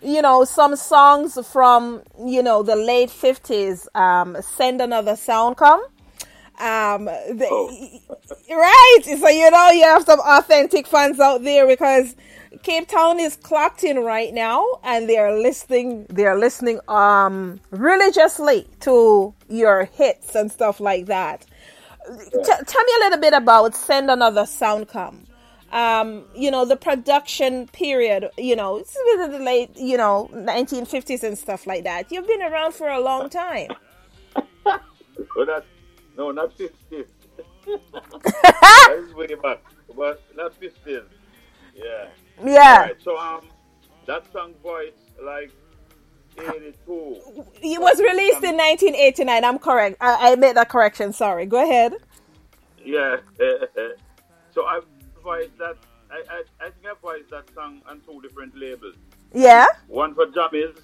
you 0.01 0.21
know, 0.21 0.43
some 0.45 0.75
songs 0.75 1.37
from 1.47 2.03
you 2.23 2.43
know 2.43 2.61
the 2.63 2.75
late 2.75 3.09
fifties. 3.09 3.87
Um, 3.95 4.37
Send 4.41 4.79
another 4.81 5.15
sound 5.15 5.57
come. 5.57 5.81
Um, 6.59 7.05
the, 7.05 7.99
right. 8.51 8.99
So 9.03 9.27
you 9.29 9.49
know 9.49 9.69
you 9.71 9.83
have 9.83 10.03
some 10.03 10.19
authentic 10.19 10.85
fans 10.87 11.19
out 11.19 11.43
there 11.43 11.65
because 11.67 12.15
Cape 12.61 12.87
Town 12.87 13.19
is 13.19 13.35
clocked 13.35 13.83
in 13.83 13.99
right 13.99 14.33
now, 14.33 14.65
and 14.83 15.09
they 15.09 15.17
are 15.17 15.33
listening. 15.37 16.05
They 16.09 16.25
are 16.25 16.37
listening 16.37 16.79
um 16.87 17.59
religiously 17.71 18.67
to 18.81 19.33
your 19.49 19.85
hits 19.85 20.35
and 20.35 20.51
stuff 20.51 20.79
like 20.79 21.07
that. 21.07 21.45
T- 22.05 22.63
tell 22.67 22.83
me 22.83 22.93
a 22.97 23.03
little 23.05 23.19
bit 23.19 23.33
about 23.33 23.75
Send 23.75 24.11
Another 24.11 24.45
Sound 24.45 24.87
Come. 24.87 25.25
Um, 25.71 26.25
you 26.35 26.51
know 26.51 26.65
the 26.65 26.75
production 26.75 27.67
period. 27.67 28.29
You 28.37 28.55
know 28.55 28.77
it's 28.77 28.95
within 29.13 29.31
the 29.31 29.39
late, 29.39 29.75
you 29.75 29.97
know, 29.97 30.29
1950s 30.33 31.23
and 31.23 31.37
stuff 31.37 31.65
like 31.65 31.83
that. 31.85 32.11
You've 32.11 32.27
been 32.27 32.43
around 32.43 32.73
for 32.73 32.89
a 32.89 32.99
long 32.99 33.29
time. 33.29 33.69
Well, 35.35 35.45
that's 35.45 35.65
no, 36.17 36.31
not 36.31 36.53
15. 36.57 37.05
that 37.65 38.95
is 38.99 39.13
way 39.13 39.27
back, 39.41 39.61
but 39.95 40.21
not 40.35 40.53
15. 40.55 41.01
Yeah. 41.75 42.07
Yeah. 42.43 42.89
So 43.03 43.17
um, 43.17 43.41
that 44.05 44.31
song 44.31 44.53
voice 44.63 44.91
like 45.21 45.51
82. 46.37 46.73
It 47.61 47.79
was 47.81 47.99
released 47.99 48.43
in 48.43 48.57
1989. 48.57 49.43
I'm 49.43 49.59
correct. 49.59 49.97
I, 50.01 50.31
I 50.31 50.35
made 50.35 50.55
that 50.55 50.69
correction. 50.69 51.13
Sorry. 51.13 51.45
Go 51.45 51.63
ahead. 51.63 51.93
Yeah. 52.83 53.17
so 54.53 54.63
I 54.63 54.81
voiced 55.23 55.57
that. 55.57 55.77
I, 56.11 56.21
I, 56.29 56.43
I 56.65 56.69
think 56.69 56.85
I 56.85 56.93
voiced 57.01 57.29
that 57.31 57.45
song 57.53 57.81
on 57.87 58.01
two 58.01 58.21
different 58.21 58.55
labels. 58.57 58.95
Yeah. 59.33 59.65
One 59.87 60.13
for 60.13 60.27
Jammies, 60.27 60.77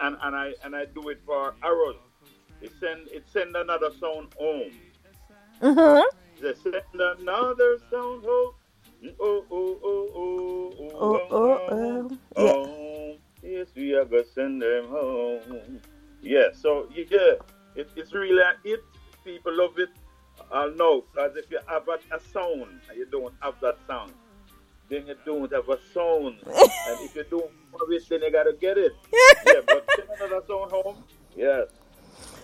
and, 0.00 0.16
and 0.22 0.34
I 0.34 0.54
and 0.64 0.74
I 0.74 0.86
do 0.86 1.08
it 1.10 1.20
for 1.24 1.54
Arrows. 1.62 1.96
It 2.60 2.72
send 2.80 3.08
it 3.08 3.24
send 3.32 3.54
another 3.54 3.90
sound 4.00 4.28
home. 4.36 4.72
Mhm. 5.62 6.02
They 6.40 6.54
send 6.54 6.82
another 6.94 7.78
sound 7.90 8.24
home. 8.24 8.54
Oh 9.20 9.44
oh 9.50 9.78
oh 9.82 10.10
oh 10.14 10.72
oh 10.78 10.94
Oh, 10.96 11.28
oh, 11.30 12.18
oh. 12.36 13.16
Yes, 13.42 13.66
we 13.76 13.94
are 13.94 14.04
gonna 14.04 14.24
send 14.34 14.62
them 14.62 14.88
home. 14.88 15.80
Yeah, 16.22 16.48
so 16.54 16.88
yeah, 16.94 17.34
it, 17.74 17.90
it's 17.96 18.14
really 18.14 18.40
a 18.40 18.54
hit. 18.64 18.80
People 19.24 19.56
love 19.56 19.78
it. 19.78 19.90
I 20.50 20.68
know, 20.68 21.04
because 21.12 21.36
if 21.36 21.50
you 21.50 21.58
have 21.66 21.86
a, 21.88 21.98
a 22.14 22.20
sound 22.32 22.80
and 22.88 22.96
you 22.98 23.06
don't 23.10 23.34
have 23.40 23.54
that 23.60 23.76
sound, 23.86 24.12
then 24.88 25.06
you 25.06 25.16
don't 25.26 25.52
have 25.52 25.68
a 25.68 25.78
sound. 25.92 26.36
and 26.46 27.00
if 27.00 27.14
you 27.14 27.24
don't 27.30 27.50
have 27.72 27.90
it, 27.90 28.02
then 28.08 28.22
you 28.22 28.32
gotta 28.32 28.54
get 28.54 28.78
it. 28.78 28.92
yeah, 29.12 29.60
but 29.66 29.84
send 29.96 30.08
another 30.16 30.44
sound 30.46 30.70
home. 30.70 31.04
Yes, 31.36 31.68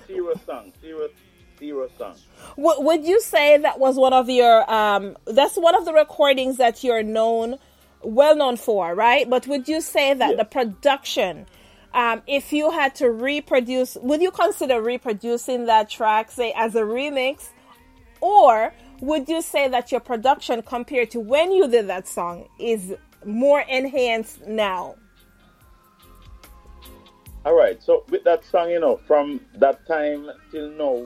serious 0.07 0.39
song, 0.45 0.73
serious, 0.83 1.13
serious 1.61 1.93
song. 1.99 2.17
W- 2.57 2.81
would 2.81 3.05
you 3.05 3.21
say 3.21 3.59
that 3.59 3.79
was 3.79 3.97
one 3.97 4.13
of 4.13 4.29
your 4.29 4.69
um? 4.73 5.17
That's 5.27 5.57
one 5.57 5.77
of 5.77 5.85
the 5.85 5.93
recordings 5.93 6.57
that 6.57 6.83
you're 6.83 7.05
known, 7.05 7.59
well 8.03 8.35
known 8.35 8.57
for, 8.57 8.95
right? 8.95 9.29
But 9.31 9.47
would 9.47 9.69
you 9.69 9.81
say 9.81 10.15
that 10.15 10.31
Yeah. 10.31 10.37
the 10.37 10.45
production, 10.45 11.47
um, 11.95 12.23
if 12.27 12.53
you 12.53 12.71
had 12.71 12.95
to 12.97 13.11
reproduce, 13.11 13.97
would 13.97 14.23
you 14.23 14.33
consider 14.33 14.81
reproducing 14.81 15.67
that 15.67 15.91
track, 15.91 16.31
say 16.33 16.53
as 16.57 16.75
a 16.75 16.83
remix, 16.83 17.51
or 18.21 18.73
would 19.01 19.29
you 19.29 19.41
say 19.43 19.69
that 19.69 19.93
your 19.93 20.01
production 20.01 20.63
compared 20.63 21.11
to 21.13 21.21
when 21.21 21.53
you 21.53 21.69
did 21.69 21.87
that 21.89 22.09
song 22.09 22.49
is 22.59 22.95
more 23.25 23.61
enhanced 23.61 24.47
now? 24.47 24.97
All 27.47 27.55
right. 27.55 27.83
So 27.83 28.05
with 28.11 28.25
that 28.25 28.45
song, 28.45 28.71
you 28.71 28.81
know, 28.81 29.01
from 29.07 29.41
that 29.57 29.87
time 29.87 30.29
till 30.51 30.71
now, 30.73 31.03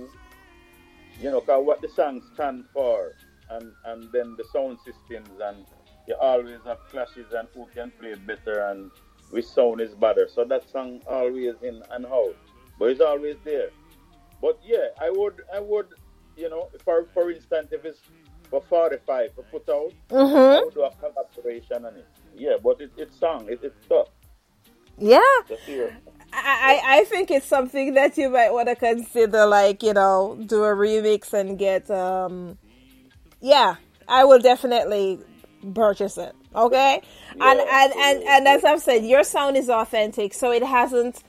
you 1.20 1.30
know, 1.30 1.40
'cause 1.40 1.64
what 1.64 1.80
the 1.80 1.88
song 1.88 2.22
stand 2.34 2.64
for, 2.72 3.12
and 3.50 3.72
and 3.84 4.10
then 4.12 4.36
the 4.36 4.44
sound 4.44 4.78
systems, 4.80 5.30
and 5.40 5.66
you 6.06 6.14
always 6.20 6.60
have 6.64 6.78
clashes, 6.90 7.32
and 7.32 7.48
who 7.54 7.66
can 7.74 7.90
play 7.92 8.14
better, 8.14 8.60
and 8.66 8.90
which 9.30 9.46
sound 9.46 9.80
is 9.80 9.94
better. 9.94 10.28
So 10.28 10.44
that 10.44 10.68
song 10.70 11.02
always 11.06 11.54
in 11.62 11.82
and 11.90 12.06
out, 12.06 12.36
but 12.78 12.90
it's 12.90 13.00
always 13.00 13.36
there. 13.44 13.70
But 14.40 14.58
yeah, 14.64 14.88
I 15.00 15.10
would, 15.10 15.42
I 15.52 15.60
would, 15.60 15.88
you 16.36 16.50
know, 16.50 16.68
for 16.84 17.06
for 17.14 17.30
instance, 17.30 17.68
if 17.72 17.84
it's 17.84 18.00
for 18.50 18.60
45 18.62 19.34
to 19.36 19.42
put 19.42 19.68
out, 19.68 19.92
mm-hmm. 20.10 20.36
I 20.36 20.62
would 20.64 20.74
do 20.74 20.82
a 20.82 20.90
collaboration 20.92 21.84
on 21.86 21.96
it. 21.96 22.06
Yeah, 22.36 22.56
but 22.62 22.80
it, 22.80 22.92
it's 22.96 23.18
song, 23.18 23.48
it, 23.48 23.60
it's 23.62 23.86
tough. 23.88 24.08
Yeah. 25.66 25.88
I, 26.36 26.98
I 27.00 27.04
think 27.04 27.30
it's 27.30 27.46
something 27.46 27.94
that 27.94 28.16
you 28.18 28.28
might 28.30 28.50
want 28.52 28.68
to 28.68 28.76
consider, 28.76 29.46
like 29.46 29.82
you 29.82 29.92
know, 29.92 30.36
do 30.46 30.64
a 30.64 30.74
remix 30.74 31.32
and 31.32 31.58
get. 31.58 31.90
um 31.90 32.58
Yeah, 33.40 33.76
I 34.08 34.24
will 34.24 34.40
definitely 34.40 35.20
purchase 35.74 36.18
it. 36.18 36.34
Okay, 36.54 37.00
and 37.32 37.58
Yeah, 37.58 37.84
and 37.84 37.92
and 37.96 38.22
and 38.24 38.48
as 38.48 38.64
I've 38.64 38.80
said, 38.82 39.04
your 39.04 39.24
sound 39.24 39.56
is 39.56 39.68
authentic, 39.68 40.34
so 40.34 40.52
it 40.52 40.62
hasn't 40.62 41.22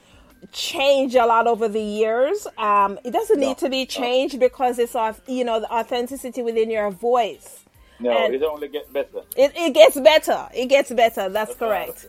changed 0.52 1.16
a 1.16 1.26
lot 1.26 1.46
over 1.46 1.66
the 1.68 1.82
years. 1.82 2.46
Um, 2.58 2.98
it 3.04 3.10
doesn't 3.12 3.40
need 3.40 3.58
to 3.58 3.68
be 3.68 3.86
changed 3.86 4.38
because 4.38 4.78
it's 4.78 4.94
off, 4.94 5.20
you 5.26 5.44
know, 5.44 5.58
the 5.60 5.72
authenticity 5.72 6.42
within 6.42 6.70
your 6.70 6.90
voice. 6.90 7.64
No, 7.98 8.10
And- 8.10 8.34
it 8.34 8.42
only 8.42 8.68
get 8.68 8.92
better. 8.92 9.22
It 9.36 9.52
it 9.56 9.72
gets 9.74 9.98
better. 9.98 10.48
It 10.54 10.66
gets 10.66 10.90
better. 10.92 11.28
That's 11.28 11.54
correct. 11.54 12.06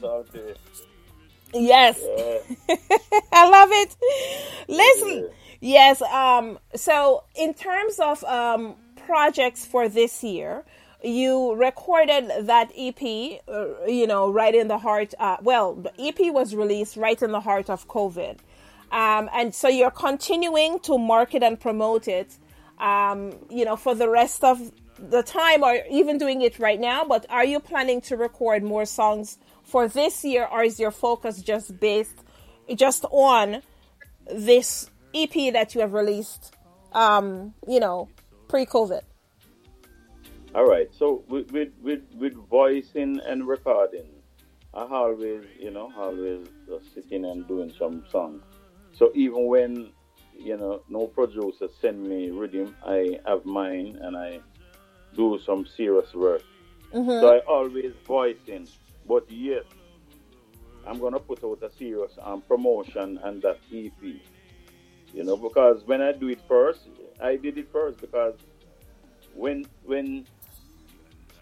That's 0.00 0.34
it 0.34 0.56
is. 0.72 0.82
Yes. 1.52 2.00
Yeah. 2.68 2.76
I 3.32 3.48
love 3.48 3.68
it. 3.72 3.96
Listen, 4.68 5.30
yes. 5.60 6.00
Um. 6.02 6.58
So, 6.74 7.24
in 7.34 7.54
terms 7.54 7.98
of 7.98 8.22
um 8.24 8.76
projects 9.06 9.64
for 9.66 9.88
this 9.88 10.22
year, 10.22 10.64
you 11.02 11.54
recorded 11.54 12.46
that 12.46 12.70
EP. 12.76 13.40
Uh, 13.48 13.86
you 13.86 14.06
know, 14.06 14.30
right 14.30 14.54
in 14.54 14.68
the 14.68 14.78
heart. 14.78 15.14
Uh, 15.18 15.38
well, 15.42 15.74
the 15.74 15.92
EP 15.98 16.32
was 16.32 16.54
released 16.54 16.96
right 16.96 17.20
in 17.20 17.32
the 17.32 17.40
heart 17.40 17.68
of 17.68 17.88
COVID, 17.88 18.38
um, 18.92 19.28
and 19.32 19.54
so 19.54 19.68
you're 19.68 19.90
continuing 19.90 20.78
to 20.80 20.98
market 20.98 21.42
and 21.42 21.58
promote 21.58 22.06
it. 22.08 22.38
Um, 22.78 23.34
you 23.50 23.64
know, 23.64 23.76
for 23.76 23.94
the 23.94 24.08
rest 24.08 24.42
of 24.42 24.72
the 24.98 25.22
time, 25.22 25.62
or 25.62 25.80
even 25.90 26.16
doing 26.18 26.42
it 26.42 26.58
right 26.58 26.80
now. 26.80 27.04
But 27.04 27.26
are 27.28 27.44
you 27.44 27.60
planning 27.60 28.00
to 28.02 28.16
record 28.16 28.62
more 28.62 28.84
songs 28.86 29.38
for 29.70 29.88
this 29.88 30.24
year, 30.24 30.46
or 30.50 30.64
is 30.64 30.80
your 30.80 30.90
focus 30.90 31.40
just 31.42 31.78
based 31.78 32.18
just 32.74 33.04
on 33.10 33.62
this 34.30 34.90
EP 35.14 35.52
that 35.52 35.74
you 35.74 35.80
have 35.80 35.92
released, 35.92 36.54
um, 36.92 37.54
you 37.66 37.80
know, 37.80 38.08
pre-COVID. 38.48 39.02
All 40.54 40.66
right. 40.66 40.88
So 40.92 41.22
with 41.28 41.52
with 41.52 41.68
with, 41.80 42.02
with 42.18 42.34
voicing 42.48 43.20
and 43.24 43.46
recording, 43.46 44.08
I 44.74 44.82
always, 44.82 45.44
you 45.58 45.70
know, 45.70 45.92
always 45.96 46.48
sitting 46.92 47.24
and 47.24 47.46
doing 47.46 47.72
some 47.78 48.04
songs. 48.10 48.42
So 48.92 49.12
even 49.14 49.46
when, 49.46 49.92
you 50.36 50.56
know, 50.56 50.82
no 50.88 51.06
producer 51.06 51.68
send 51.80 52.02
me 52.02 52.30
rhythm, 52.30 52.74
I 52.84 53.20
have 53.26 53.44
mine 53.44 53.98
and 54.02 54.16
I 54.16 54.40
do 55.14 55.38
some 55.46 55.66
serious 55.76 56.12
work. 56.14 56.42
So 57.20 57.36
I 57.36 57.38
always 57.46 57.92
voicing. 58.04 58.66
But 59.10 59.28
yes, 59.28 59.64
I'm 60.86 61.00
gonna 61.00 61.18
put 61.18 61.42
out 61.42 61.60
a 61.64 61.70
serious 61.72 62.12
um, 62.22 62.42
promotion 62.42 63.18
and 63.24 63.42
that 63.42 63.58
EP. 63.74 64.00
You 65.12 65.24
know, 65.24 65.36
because 65.36 65.82
when 65.84 66.00
I 66.00 66.12
do 66.12 66.28
it 66.28 66.40
first, 66.46 66.86
I 67.20 67.34
did 67.34 67.58
it 67.58 67.72
first 67.72 68.00
because 68.00 68.34
when 69.34 69.66
when 69.82 70.26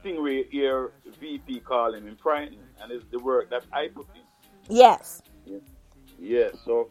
Stingray 0.03 0.49
hear 0.49 0.93
VP 1.21 1.61
calling 1.61 2.05
him 2.05 2.09
in 2.09 2.17
frightened 2.17 2.71
and 2.81 2.91
it's 2.91 3.05
the 3.11 3.19
work 3.19 3.51
that 3.51 3.65
I 3.71 3.89
put 3.89 4.07
in. 4.17 4.75
Yes. 4.75 5.21
Yeah, 6.19 6.49
so 6.65 6.89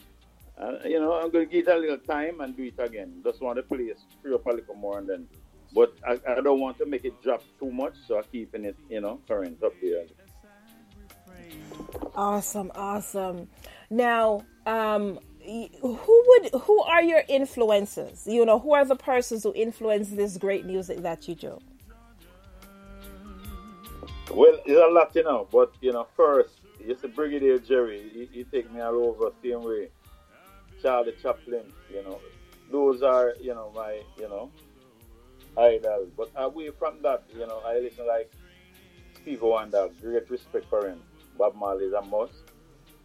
uh, 0.59 0.73
you 0.85 0.99
know, 0.99 1.13
I'm 1.13 1.31
gonna 1.31 1.47
give 1.47 1.67
it 1.67 1.73
a 1.73 1.79
little 1.79 1.97
time 1.97 2.39
and 2.41 2.55
do 2.55 2.61
it 2.61 2.77
again. 2.77 3.21
Just 3.23 3.41
want 3.41 3.57
to 3.57 3.63
play 3.63 3.85
it, 3.93 3.99
free 4.21 4.35
up 4.35 4.45
a 4.45 4.51
little 4.51 4.75
more 4.75 4.99
and 4.99 5.09
then 5.09 5.27
but 5.73 5.93
I, 6.07 6.19
I 6.29 6.41
don't 6.41 6.59
want 6.59 6.77
to 6.77 6.85
make 6.85 7.03
it 7.03 7.21
drop 7.21 7.43
too 7.59 7.71
much, 7.71 7.95
so 8.07 8.17
I'm 8.17 8.23
keeping 8.31 8.63
it, 8.63 8.77
you 8.89 9.01
know, 9.01 9.19
current 9.27 9.61
up 9.63 9.73
there. 9.81 10.05
Awesome, 12.15 12.71
awesome. 12.75 13.47
Now, 13.89 14.43
um, 14.65 15.19
who 15.81 16.23
would 16.27 16.61
who 16.61 16.81
are 16.83 17.01
your 17.01 17.23
influences? 17.29 18.27
You 18.27 18.45
know, 18.45 18.59
who 18.59 18.73
are 18.73 18.85
the 18.85 18.95
persons 18.95 19.43
who 19.43 19.53
influence 19.55 20.09
this 20.09 20.37
great 20.37 20.65
music 20.65 21.01
that 21.03 21.27
you 21.27 21.35
do? 21.35 21.59
Well, 24.31 24.59
it's 24.65 24.79
a 24.79 24.91
lot, 24.91 25.15
you 25.15 25.23
know, 25.23 25.47
but 25.51 25.73
you 25.79 25.93
know, 25.93 26.07
first, 26.15 26.59
it's 26.79 27.03
a 27.03 27.07
Brigadier 27.07 27.59
Jerry. 27.59 28.09
He, 28.13 28.29
he 28.31 28.43
take 28.43 28.71
me 28.73 28.81
all 28.81 28.95
over 28.95 29.31
same 29.41 29.63
way. 29.63 29.89
Charlie 30.81 31.15
Chaplin, 31.21 31.63
you 31.91 32.03
know, 32.03 32.19
those 32.71 33.01
are, 33.01 33.33
you 33.41 33.53
know, 33.53 33.71
my, 33.73 34.01
you 34.17 34.27
know, 34.27 34.51
idols. 35.57 36.09
But 36.15 36.31
away 36.35 36.69
from 36.71 37.01
that, 37.01 37.23
you 37.33 37.47
know, 37.47 37.61
I 37.65 37.79
listen 37.79 38.05
like 38.05 38.31
Steve 39.21 39.41
Wonder, 39.41 39.89
great 40.01 40.29
respect 40.29 40.65
for 40.69 40.87
him. 40.87 41.01
Bob 41.37 41.55
Marley 41.55 41.85
is 41.85 41.93
a 41.93 42.01
must. 42.01 42.33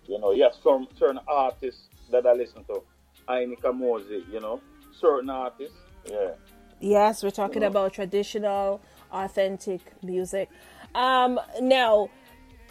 You 0.07 0.18
know, 0.18 0.33
yes, 0.33 0.59
some 0.62 0.88
certain 0.99 1.21
artists 1.29 1.88
that 2.11 2.27
I 2.27 2.33
listen 2.33 2.64
to. 2.64 2.83
Ini 3.29 3.57
Kamoze, 3.61 4.23
you 4.33 4.40
know, 4.40 4.61
certain 5.01 5.31
artists, 5.31 5.77
yeah. 6.11 6.33
Yes, 6.81 7.23
we're 7.23 7.31
talking 7.31 7.62
Yeah. 7.62 7.68
about 7.68 7.92
traditional, 7.92 8.81
authentic 9.12 9.81
music. 10.03 10.51
Um, 10.95 11.38
now, 11.61 12.11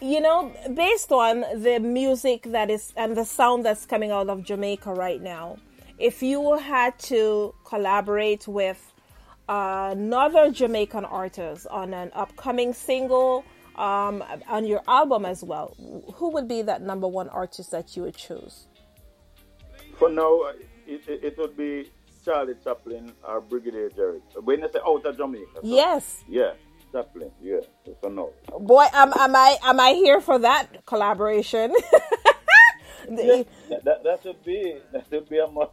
you 0.00 0.20
know, 0.20 0.52
based 0.74 1.10
on 1.12 1.44
the 1.54 1.78
music 1.80 2.42
that 2.44 2.68
is 2.70 2.92
and 2.96 3.16
the 3.16 3.24
sound 3.24 3.64
that's 3.64 3.86
coming 3.86 4.10
out 4.10 4.28
of 4.28 4.42
Jamaica 4.44 4.92
right 4.92 5.22
now, 5.22 5.56
if 5.98 6.22
you 6.22 6.58
had 6.58 6.98
to 6.98 7.54
collaborate 7.64 8.46
with 8.46 8.92
another 9.48 10.50
Jamaican 10.50 11.04
artist 11.04 11.66
on 11.70 11.94
an 11.94 12.10
upcoming 12.14 12.72
single, 12.74 13.44
um, 13.76 14.22
on 14.48 14.66
your 14.66 14.82
album 14.88 15.24
as 15.24 15.42
well, 15.42 15.74
who 16.16 16.30
would 16.30 16.48
be 16.48 16.62
that 16.62 16.82
number 16.82 17.08
one 17.08 17.28
artist 17.28 17.70
that 17.70 17.96
you 17.96 18.02
would 18.02 18.16
choose? 18.16 18.66
For 19.98 20.08
now, 20.10 20.40
it, 20.86 21.02
it, 21.08 21.24
it 21.24 21.38
would 21.38 21.56
be 21.56 21.90
Charlie 22.24 22.54
Chaplin 22.62 23.12
or 23.26 23.40
Brigadier 23.40 23.90
Jerry. 23.90 24.20
When 24.42 24.60
you 24.60 24.68
say 24.72 24.80
out 24.86 25.04
of 25.06 25.16
Jamaica. 25.16 25.46
so- 25.56 25.60
Yes, 25.64 26.24
Yeah, 26.28 26.52
Chaplin, 26.92 27.30
yeah, 27.42 27.60
for 28.00 28.10
now. 28.10 28.30
boy, 28.58 28.84
am, 28.92 29.12
am 29.18 29.34
I 29.34 29.56
am 29.64 29.80
I 29.80 29.92
here 29.94 30.20
for 30.20 30.38
that 30.38 30.84
collaboration? 30.86 31.72
Yeah, 33.10 33.42
that, 33.84 34.04
that, 34.04 34.24
would 34.24 34.44
be, 34.44 34.76
that 34.92 35.10
would 35.10 35.28
be 35.28 35.38
a 35.38 35.46
must. 35.48 35.72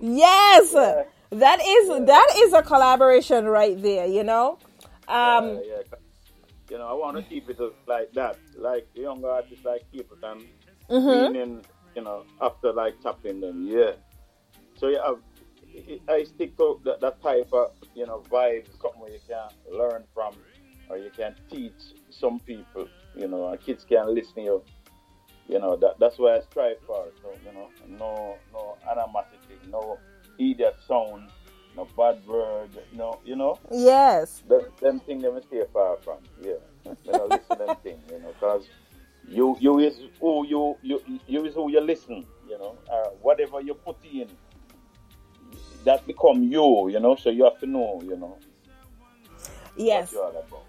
Yes, 0.00 0.72
that 0.72 1.60
is 1.60 2.06
that 2.06 2.28
is 2.38 2.52
a 2.54 2.62
collaboration 2.62 3.44
right 3.46 3.80
there. 3.80 4.06
You 4.06 4.24
know, 4.24 4.58
um, 5.08 5.48
yeah, 5.48 5.60
yeah. 5.66 5.82
You 6.70 6.78
know, 6.78 6.86
I 6.86 6.92
want 6.94 7.16
to 7.16 7.22
keep 7.22 7.50
it 7.50 7.58
like 7.86 8.12
that. 8.14 8.38
Like 8.56 8.86
the 8.94 9.02
younger 9.02 9.28
artists 9.28 9.64
like 9.64 9.84
Capleton, 9.92 10.44
Mm-hmm. 10.90 11.32
meaning, 11.32 11.64
you 11.94 12.02
know, 12.02 12.24
after 12.40 12.72
like 12.72 13.00
Chaplin, 13.02 13.40
then 13.40 13.64
yeah. 13.66 13.92
So 14.76 14.88
yeah, 14.88 15.14
I, 16.08 16.12
I 16.12 16.24
stick 16.24 16.56
to 16.56 16.80
that, 16.84 17.00
that 17.00 17.22
type 17.22 17.48
of, 17.52 17.72
you 17.94 18.06
know, 18.06 18.24
vibe, 18.30 18.66
something 18.80 19.00
where 19.00 19.10
you 19.12 19.20
can 19.28 19.48
learn 19.76 20.04
from 20.14 20.34
or 20.88 20.98
you 20.98 21.10
can 21.16 21.34
teach 21.50 21.80
some 22.10 22.40
people, 22.40 22.88
you 23.14 23.28
know, 23.28 23.48
and 23.50 23.60
kids 23.60 23.84
can 23.88 24.12
listen 24.14 24.34
to 24.36 24.42
you. 24.42 24.62
You 25.48 25.58
know, 25.58 25.76
that, 25.76 25.98
that's 26.00 26.18
what 26.18 26.32
I 26.36 26.40
strive 26.44 26.76
for. 26.86 27.06
So, 27.22 27.34
you 27.44 27.52
know, 27.52 27.70
no 27.88 28.38
no 28.52 28.78
animosity, 28.90 29.58
no 29.68 29.98
idiot 30.38 30.76
sound, 30.86 31.30
no 31.76 31.86
bad 31.96 32.26
word, 32.26 32.70
no, 32.92 33.20
you 33.24 33.36
know. 33.36 33.58
yes, 33.70 34.42
Them, 34.48 34.62
them 34.80 35.00
thing 35.00 35.20
them 35.20 35.40
stay 35.46 35.62
far 35.72 35.96
from. 35.98 36.18
Yeah. 36.40 36.54
You 36.84 37.12
know, 37.12 37.26
listen 37.26 37.58
them 37.58 37.76
thing, 37.82 38.02
you 38.10 38.18
know, 38.18 38.32
because 38.32 38.68
you 39.28 39.56
you 39.60 39.78
is 39.78 40.00
who 40.20 40.46
you 40.46 40.76
you 40.82 41.20
you 41.26 41.44
is 41.44 41.54
who 41.54 41.70
you 41.70 41.80
listen, 41.80 42.26
you 42.48 42.58
know. 42.58 42.76
Uh, 42.90 43.10
whatever 43.22 43.60
you 43.60 43.74
put 43.74 43.96
in, 44.04 44.28
that 45.84 46.06
become 46.06 46.42
you, 46.42 46.88
you 46.88 47.00
know. 47.00 47.14
So 47.16 47.30
you 47.30 47.44
have 47.44 47.58
to 47.60 47.66
know, 47.66 48.00
you 48.02 48.16
know, 48.16 48.38
yes. 49.76 50.12
what 50.12 50.32
you're 50.32 50.42
about. 50.42 50.64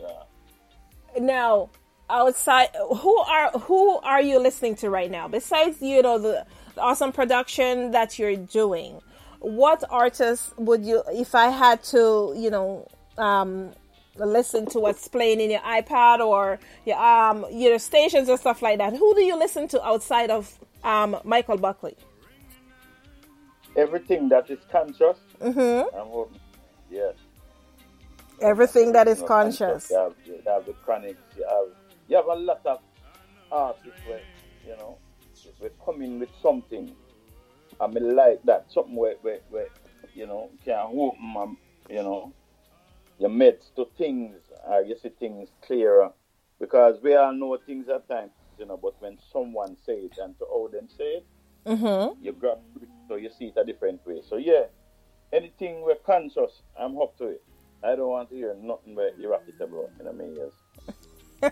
Yeah. 0.00 1.20
Now, 1.20 1.70
outside, 2.08 2.68
who 2.74 3.16
are 3.18 3.50
who 3.50 3.98
are 3.98 4.22
you 4.22 4.38
listening 4.38 4.76
to 4.76 4.90
right 4.90 5.10
now? 5.10 5.28
Besides, 5.28 5.82
you 5.82 6.02
know, 6.02 6.18
the 6.18 6.46
awesome 6.78 7.12
production 7.12 7.90
that 7.90 8.18
you're 8.18 8.36
doing, 8.36 9.00
what 9.40 9.84
artists 9.90 10.52
would 10.56 10.84
you, 10.84 11.02
if 11.12 11.34
I 11.34 11.48
had 11.48 11.82
to, 11.84 12.34
you 12.36 12.50
know, 12.50 12.88
um, 13.16 13.72
listen 14.16 14.66
to 14.66 14.80
what's 14.80 15.08
playing 15.08 15.40
in 15.40 15.50
your 15.50 15.60
iPad 15.60 16.20
or 16.20 16.58
your 16.84 16.98
um 16.98 17.46
your 17.52 17.78
stations 17.78 18.28
and 18.28 18.38
stuff 18.38 18.62
like 18.62 18.78
that? 18.78 18.92
Who 18.94 19.14
do 19.14 19.22
you 19.22 19.38
listen 19.38 19.68
to 19.68 19.84
outside 19.86 20.30
of 20.30 20.58
um 20.84 21.16
Michael 21.24 21.56
Buckley? 21.58 21.96
Everything 23.76 24.28
that 24.30 24.50
is 24.50 24.58
conscious, 24.70 25.18
Mm-hmm. 25.40 25.96
I'm. 25.96 26.40
Yes. 26.90 27.14
Everything 28.40 28.92
that 28.92 29.08
is 29.08 29.18
You 29.18 29.22
know, 29.22 29.28
conscious. 29.28 29.90
You 29.90 29.96
have, 29.98 30.14
you 30.24 30.42
have 30.46 30.66
the 30.66 30.72
Chronixx. 30.86 31.16
You 31.36 31.46
have 31.48 31.74
you 32.08 32.16
have 32.16 32.26
a 32.26 32.34
lot 32.34 32.60
of 32.66 32.80
artists 33.50 34.00
where 34.06 34.20
you 34.66 34.76
know 34.76 34.98
we're 35.60 35.70
coming 35.84 36.18
with 36.18 36.30
something. 36.42 36.94
I 37.80 37.86
mean, 37.86 38.16
like 38.16 38.40
that 38.44 38.66
something 38.70 38.96
where, 38.96 39.16
where, 39.22 39.40
where 39.48 39.68
you 40.14 40.26
know 40.26 40.50
can 40.64 40.78
open, 40.92 41.34
um, 41.38 41.58
you 41.88 42.02
know, 42.02 42.34
your 43.18 43.30
midst 43.30 43.76
to 43.76 43.86
things. 43.98 44.36
You 44.86 44.96
see 45.02 45.10
things 45.10 45.50
clearer 45.64 46.10
because 46.60 47.00
we 47.02 47.14
all 47.16 47.32
know 47.34 47.58
things 47.64 47.88
at 47.88 48.08
times, 48.08 48.32
you 48.58 48.66
know. 48.66 48.78
But 48.82 48.94
when 49.00 49.18
someone 49.32 49.76
say 49.76 49.94
it 49.94 50.12
and 50.18 50.36
to 50.38 50.46
how 50.50 50.68
them 50.72 50.88
say 50.88 51.04
it, 51.04 51.26
Mm-hmm. 51.66 52.14
you 52.20 52.32
grab 52.32 52.58
it, 52.80 52.88
so 53.08 53.16
you 53.16 53.30
see 53.30 53.46
it 53.46 53.60
a 53.60 53.64
different 53.64 54.02
way. 54.06 54.22
So 54.28 54.36
yeah, 54.36 54.64
anything 55.32 55.82
we're 55.82 55.96
conscious, 55.96 56.62
I'm 56.78 56.98
up 57.00 57.16
to 57.18 57.28
it. 57.28 57.42
I 57.82 57.96
don't 57.96 58.08
want 58.10 58.30
to 58.30 58.36
hear 58.36 58.54
nothing 58.58 58.94
where 58.96 59.12
you 59.16 59.30
rap 59.30 59.44
it 59.48 59.56
about 59.60 59.92
in 60.00 60.06
a 60.06 60.12
million 60.12 60.36
years. 60.36 60.54
I 61.42 61.50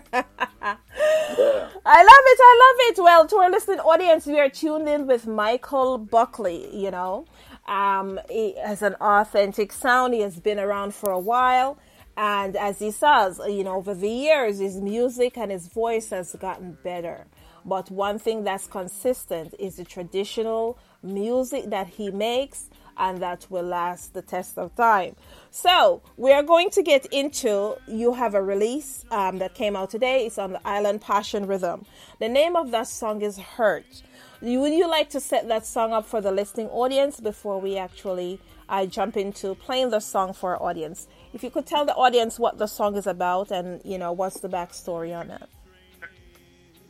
love 2.03 2.23
it. 2.25 2.39
I 2.41 2.53
love 2.63 2.89
it. 2.89 2.97
Well, 3.01 3.27
to 3.27 3.35
our 3.37 3.49
listening 3.49 3.79
audience, 3.79 4.25
we 4.25 4.39
are 4.39 4.49
tuned 4.49 4.89
in 4.89 5.07
with 5.07 5.27
Michael 5.27 5.97
Buckley. 5.97 6.75
You 6.75 6.91
know, 6.91 7.25
um, 7.67 8.19
he 8.29 8.55
has 8.57 8.81
an 8.81 8.95
authentic 8.95 9.71
sound. 9.71 10.13
He 10.13 10.21
has 10.21 10.39
been 10.39 10.59
around 10.59 10.93
for 10.93 11.11
a 11.11 11.19
while, 11.19 11.77
and 12.17 12.55
as 12.57 12.79
he 12.79 12.91
says, 12.91 13.39
you 13.47 13.63
know, 13.63 13.75
over 13.75 13.93
the 13.93 14.09
years, 14.09 14.59
his 14.59 14.81
music 14.81 15.37
and 15.37 15.51
his 15.51 15.67
voice 15.67 16.09
has 16.09 16.35
gotten 16.35 16.77
better. 16.83 17.27
But 17.65 17.91
one 17.91 18.17
thing 18.19 18.43
that's 18.43 18.67
consistent 18.67 19.53
is 19.59 19.75
the 19.75 19.83
traditional 19.83 20.77
music 21.03 21.69
that 21.69 21.87
he 21.87 22.11
makes 22.11 22.69
and 22.97 23.21
that 23.21 23.45
will 23.49 23.63
last 23.63 24.13
the 24.13 24.21
test 24.21 24.57
of 24.57 24.75
time. 24.75 25.15
So 25.51 26.01
we 26.17 26.31
are 26.31 26.43
going 26.43 26.69
to 26.71 26.83
get 26.83 27.05
into. 27.07 27.75
You 27.87 28.13
have 28.13 28.33
a 28.33 28.41
release 28.41 29.05
um, 29.11 29.39
that 29.39 29.53
came 29.53 29.75
out 29.75 29.89
today. 29.89 30.25
It's 30.25 30.37
on 30.37 30.53
the 30.53 30.67
Island 30.67 31.01
Passion 31.01 31.47
Rhythm. 31.47 31.85
The 32.19 32.29
name 32.29 32.55
of 32.55 32.71
that 32.71 32.87
song 32.87 33.21
is 33.21 33.37
"Hurt." 33.37 34.03
Would 34.41 34.73
you 34.73 34.87
like 34.87 35.09
to 35.11 35.19
set 35.19 35.47
that 35.47 35.65
song 35.65 35.93
up 35.93 36.05
for 36.05 36.21
the 36.21 36.31
listening 36.31 36.67
audience 36.67 37.19
before 37.19 37.59
we 37.59 37.77
actually 37.77 38.39
I 38.69 38.85
jump 38.85 39.17
into 39.17 39.55
playing 39.55 39.89
the 39.89 39.99
song 39.99 40.33
for 40.33 40.55
our 40.55 40.61
audience? 40.61 41.07
If 41.33 41.43
you 41.43 41.49
could 41.49 41.65
tell 41.65 41.85
the 41.85 41.95
audience 41.95 42.37
what 42.37 42.57
the 42.59 42.67
song 42.67 42.95
is 42.95 43.07
about 43.07 43.49
and 43.51 43.81
you 43.83 43.97
know 43.97 44.11
what's 44.11 44.39
the 44.39 44.49
backstory 44.49 45.17
on 45.17 45.31
it. 45.31 45.49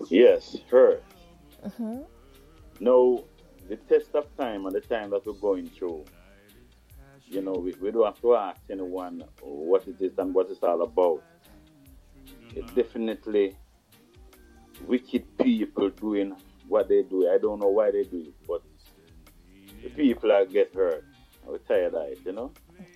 Yes, 0.10 0.58
her. 0.70 1.00
No, 2.80 3.26
the 3.68 3.76
test 3.76 4.16
of 4.16 4.26
time 4.38 4.66
and 4.66 4.76
the 4.76 4.82
time 4.82 5.10
that 5.12 5.26
we're 5.26 5.34
going 5.34 5.68
through, 5.68 6.06
you 7.26 7.42
know, 7.42 7.54
we, 7.54 7.74
we 7.82 7.92
don't 7.92 8.06
have 8.06 8.22
to 8.22 8.36
ask 8.36 8.62
anyone 8.70 9.24
what 9.42 9.88
it 9.88 10.02
is 10.02 10.18
and 10.18 10.34
what 10.34 10.50
it's 10.50 10.64
all 10.64 10.82
about. 10.82 11.24
It's 12.56 12.72
definitely 12.74 13.56
wicked 14.86 15.38
people 15.38 15.90
doing 15.90 16.36
what 16.68 16.88
they 16.88 17.04
do. 17.04 17.30
I 17.30 17.38
don't 17.38 17.60
know 17.60 17.68
why 17.68 17.92
they 17.92 18.04
do 18.04 18.22
it, 18.22 18.34
but 18.48 18.62
the 19.84 19.90
people 19.90 20.32
are 20.32 20.46
get 20.46 20.74
hurt. 20.74 21.06
I'm 21.48 21.60
tired 21.68 21.94
of 21.94 22.08
it, 22.08 22.20
you 22.26 22.32
know. 22.32 22.52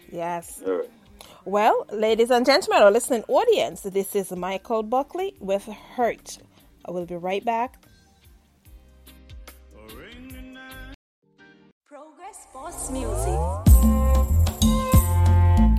Yes. 0.10 0.62
Hurt. 0.66 0.90
Well, 1.46 1.86
ladies 1.92 2.30
and 2.30 2.46
gentlemen, 2.46 2.84
our 2.84 2.92
listening 2.92 3.24
audience, 3.28 3.82
this 3.82 4.16
is 4.16 4.32
Michael 4.32 4.84
Buckley 4.84 5.36
with 5.40 5.66
Hurt. 5.66 6.38
I 6.86 6.92
will 6.92 7.06
be 7.06 7.16
right 7.16 7.44
back. 7.44 7.81
Boss 12.54 12.92
Music. 12.92 13.40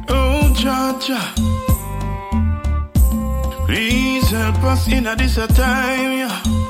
Oh, 0.08 0.52
Georgia. 0.54 1.20
Please 3.66 4.30
help 4.30 4.62
us 4.64 4.88
in 4.88 5.06
a 5.06 5.14
this 5.14 5.36
time, 5.54 6.16
yeah. 6.16 6.61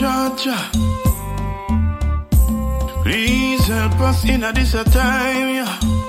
Georgia. 0.00 0.56
Please 3.02 3.66
help 3.66 4.00
us 4.00 4.24
in 4.24 4.42
a 4.42 4.50
this 4.50 4.72
time, 4.72 5.54
yeah. 5.56 5.99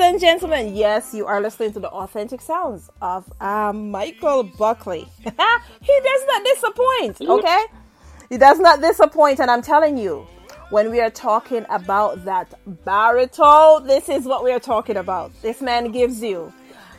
And 0.00 0.20
gentlemen, 0.20 0.74
yes, 0.74 1.12
you 1.14 1.26
are 1.26 1.40
listening 1.40 1.72
to 1.72 1.80
the 1.80 1.88
authentic 1.88 2.40
sounds 2.40 2.90
of 3.02 3.30
um, 3.40 3.90
Michael 3.90 4.42
Buckley. 4.42 5.06
he 5.22 5.30
does 5.30 6.26
not 6.26 6.44
disappoint, 6.44 7.20
okay? 7.20 7.64
He 8.28 8.38
does 8.38 8.58
not 8.58 8.80
disappoint, 8.80 9.40
and 9.40 9.50
I'm 9.50 9.62
telling 9.62 9.98
you, 9.98 10.26
when 10.70 10.90
we 10.90 11.00
are 11.00 11.10
talking 11.10 11.66
about 11.68 12.24
that 12.24 12.54
baritone, 12.84 13.86
this 13.86 14.08
is 14.08 14.24
what 14.24 14.44
we 14.44 14.52
are 14.52 14.60
talking 14.60 14.96
about. 14.96 15.32
This 15.42 15.60
man 15.60 15.90
gives 15.90 16.22
you. 16.22 16.52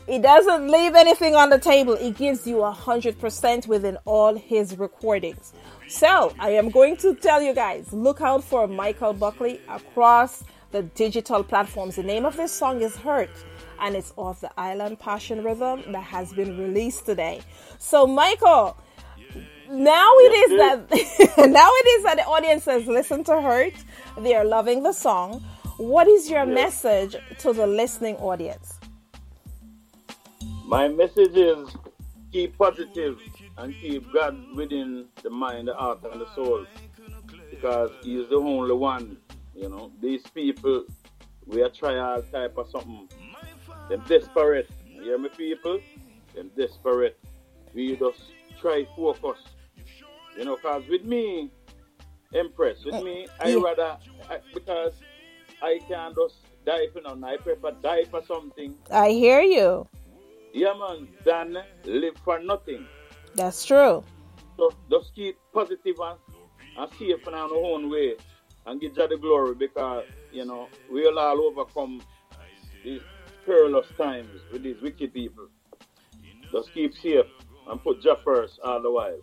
He 0.08 0.20
doesn't 0.20 0.70
leave 0.70 0.94
anything 0.96 1.36
on 1.36 1.50
the 1.50 1.60
table. 1.60 1.96
He 1.96 2.12
gives 2.12 2.46
you 2.46 2.64
a 2.64 2.72
hundred 2.72 3.18
percent 3.20 3.68
within 3.68 3.98
all 4.06 4.36
his 4.36 4.78
recordings. 4.78 5.54
So 5.88 6.34
I 6.40 6.52
am 6.52 6.70
going 6.70 6.98
to 6.98 7.16
tell 7.16 7.42
you 7.42 7.54
guys, 7.54 7.94
look 7.94 8.22
out 8.22 8.44
for 8.44 8.68
Michael 8.68 9.14
Buckley 9.14 9.62
across 9.70 10.44
the 10.72 10.84
digital 10.84 11.44
platforms. 11.44 11.96
The 11.96 12.04
name 12.04 12.26
of 12.26 12.38
this 12.38 12.52
song 12.52 12.82
is 12.82 12.96
Hurt, 12.96 13.30
and 13.80 13.96
it's 13.96 14.14
off 14.16 14.42
the 14.42 14.52
Island 14.58 15.00
Passion 15.00 15.44
Riddim 15.44 15.92
that 15.92 16.04
has 16.04 16.34
been 16.34 16.58
released 16.58 17.06
today. 17.06 17.42
So 17.78 18.08
Michael, 18.08 18.78
now 19.70 20.12
it 20.18 20.52
is 20.52 20.58
that 20.60 21.38
now 21.50 21.70
it 21.70 21.88
is 21.88 22.04
that 22.04 22.18
the 22.18 22.26
audience 22.26 22.66
has 22.66 22.88
listened 22.88 23.26
to 23.28 23.42
Hurt. 23.42 23.74
They 24.20 24.36
are 24.36 24.46
loving 24.46 24.84
the 24.84 24.94
song. 24.94 25.44
What 25.78 26.08
is 26.08 26.30
your 26.30 26.46
message 26.46 27.16
to 27.40 27.54
the 27.54 27.66
listening 27.68 28.16
audience? 28.18 28.80
My 30.66 30.88
message 30.88 31.36
is 31.36 31.76
keep 32.32 32.58
positive 32.58 33.18
and 33.58 33.74
keep 33.74 34.12
God 34.14 34.38
within 34.56 35.08
the 35.22 35.30
mind, 35.30 35.68
the 35.68 35.74
heart, 35.74 36.00
and 36.12 36.22
the 36.22 36.34
soul. 36.34 36.66
Because 37.50 37.92
He 38.04 38.20
is 38.20 38.30
the 38.30 38.38
only 38.38 38.74
one. 38.74 39.18
You 39.62 39.70
know, 39.70 39.92
these 40.02 40.24
people, 40.34 40.86
we 41.46 41.62
are 41.62 41.70
trying 41.70 42.00
all 42.00 42.24
type 42.24 42.58
of 42.58 42.72
something. 42.72 43.08
Them 43.90 44.04
desperate. 44.08 44.68
You 44.88 45.04
hear 45.04 45.20
me, 45.20 45.30
people? 45.30 45.80
Them 46.34 46.50
desperate. 46.58 47.20
We 47.76 47.96
just 47.96 48.20
try 48.60 48.88
focus. 48.96 49.38
You 50.36 50.46
know, 50.46 50.56
because 50.56 50.84
with 50.90 51.04
me, 51.04 51.52
Empress, 52.34 52.84
with 52.84 53.04
me, 53.04 53.28
I 53.40 53.54
rather, 53.56 53.98
I, 54.32 54.40
because 54.52 54.94
I 55.62 55.80
can't 55.88 56.16
just 56.16 56.38
die 56.66 56.88
for 56.92 57.02
nothing. 57.02 57.24
I 57.24 57.38
prefer 57.38 57.72
die 57.84 58.06
for 58.06 58.24
something. 58.26 58.74
I 58.90 59.10
hear 59.10 59.42
you. 59.42 59.88
Yeah, 60.54 60.74
man, 60.74 61.08
than 61.24 61.58
live 61.86 62.16
for 62.26 62.40
nothing. 62.40 62.88
That's 63.36 63.64
true. 63.64 64.04
So 64.58 64.74
just 64.90 65.14
keep 65.14 65.38
positive 65.54 65.98
and, 66.02 66.18
and 66.80 66.92
safe 66.98 67.28
in 67.28 67.34
our 67.36 67.54
own 67.54 67.92
way 67.92 68.16
and 68.66 68.80
give 68.80 68.96
God 68.96 69.10
the 69.10 69.18
glory 69.18 69.56
because, 69.56 70.06
you 70.32 70.46
know, 70.46 70.68
we'll 70.90 71.18
all 71.18 71.42
overcome 71.42 72.02
these 72.84 73.02
perilous 73.46 73.88
times 73.98 74.30
with 74.52 74.64
these 74.64 74.82
wicked 74.82 75.14
people. 75.14 75.48
Just 76.52 76.74
keep 76.74 76.94
safe 76.96 77.26
and 77.70 77.82
put 77.82 78.02
Jah 78.02 78.18
first 78.24 78.60
all 78.64 78.82
the 78.82 78.92
while. 78.92 79.22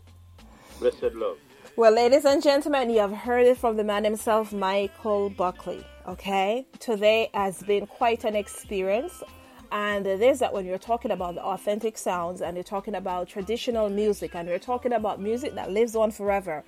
Blessed 0.80 1.14
love. 1.14 1.38
Well, 1.76 1.92
ladies 1.92 2.24
and 2.24 2.42
gentlemen, 2.42 2.90
you 2.90 2.98
have 2.98 3.12
heard 3.12 3.46
it 3.46 3.58
from 3.58 3.76
the 3.76 3.84
man 3.84 4.02
himself, 4.02 4.52
Michael 4.52 5.30
Buckley. 5.30 5.84
Okay, 6.08 6.66
today 6.80 7.30
has 7.34 7.62
been 7.62 7.86
quite 7.86 8.24
an 8.24 8.34
experience, 8.34 9.22
and 9.70 10.06
it 10.06 10.22
is 10.22 10.40
that 10.40 10.52
when 10.52 10.64
you're 10.64 10.78
talking 10.78 11.10
about 11.12 11.36
the 11.36 11.42
authentic 11.42 11.96
sounds 11.98 12.40
and 12.40 12.56
you're 12.56 12.64
talking 12.64 12.96
about 12.96 13.28
traditional 13.28 13.90
music 13.90 14.34
and 14.34 14.48
you're 14.48 14.58
talking 14.58 14.92
about 14.92 15.20
music 15.20 15.54
that 15.54 15.70
lives 15.70 15.94
on 15.94 16.10
forever, 16.10 16.64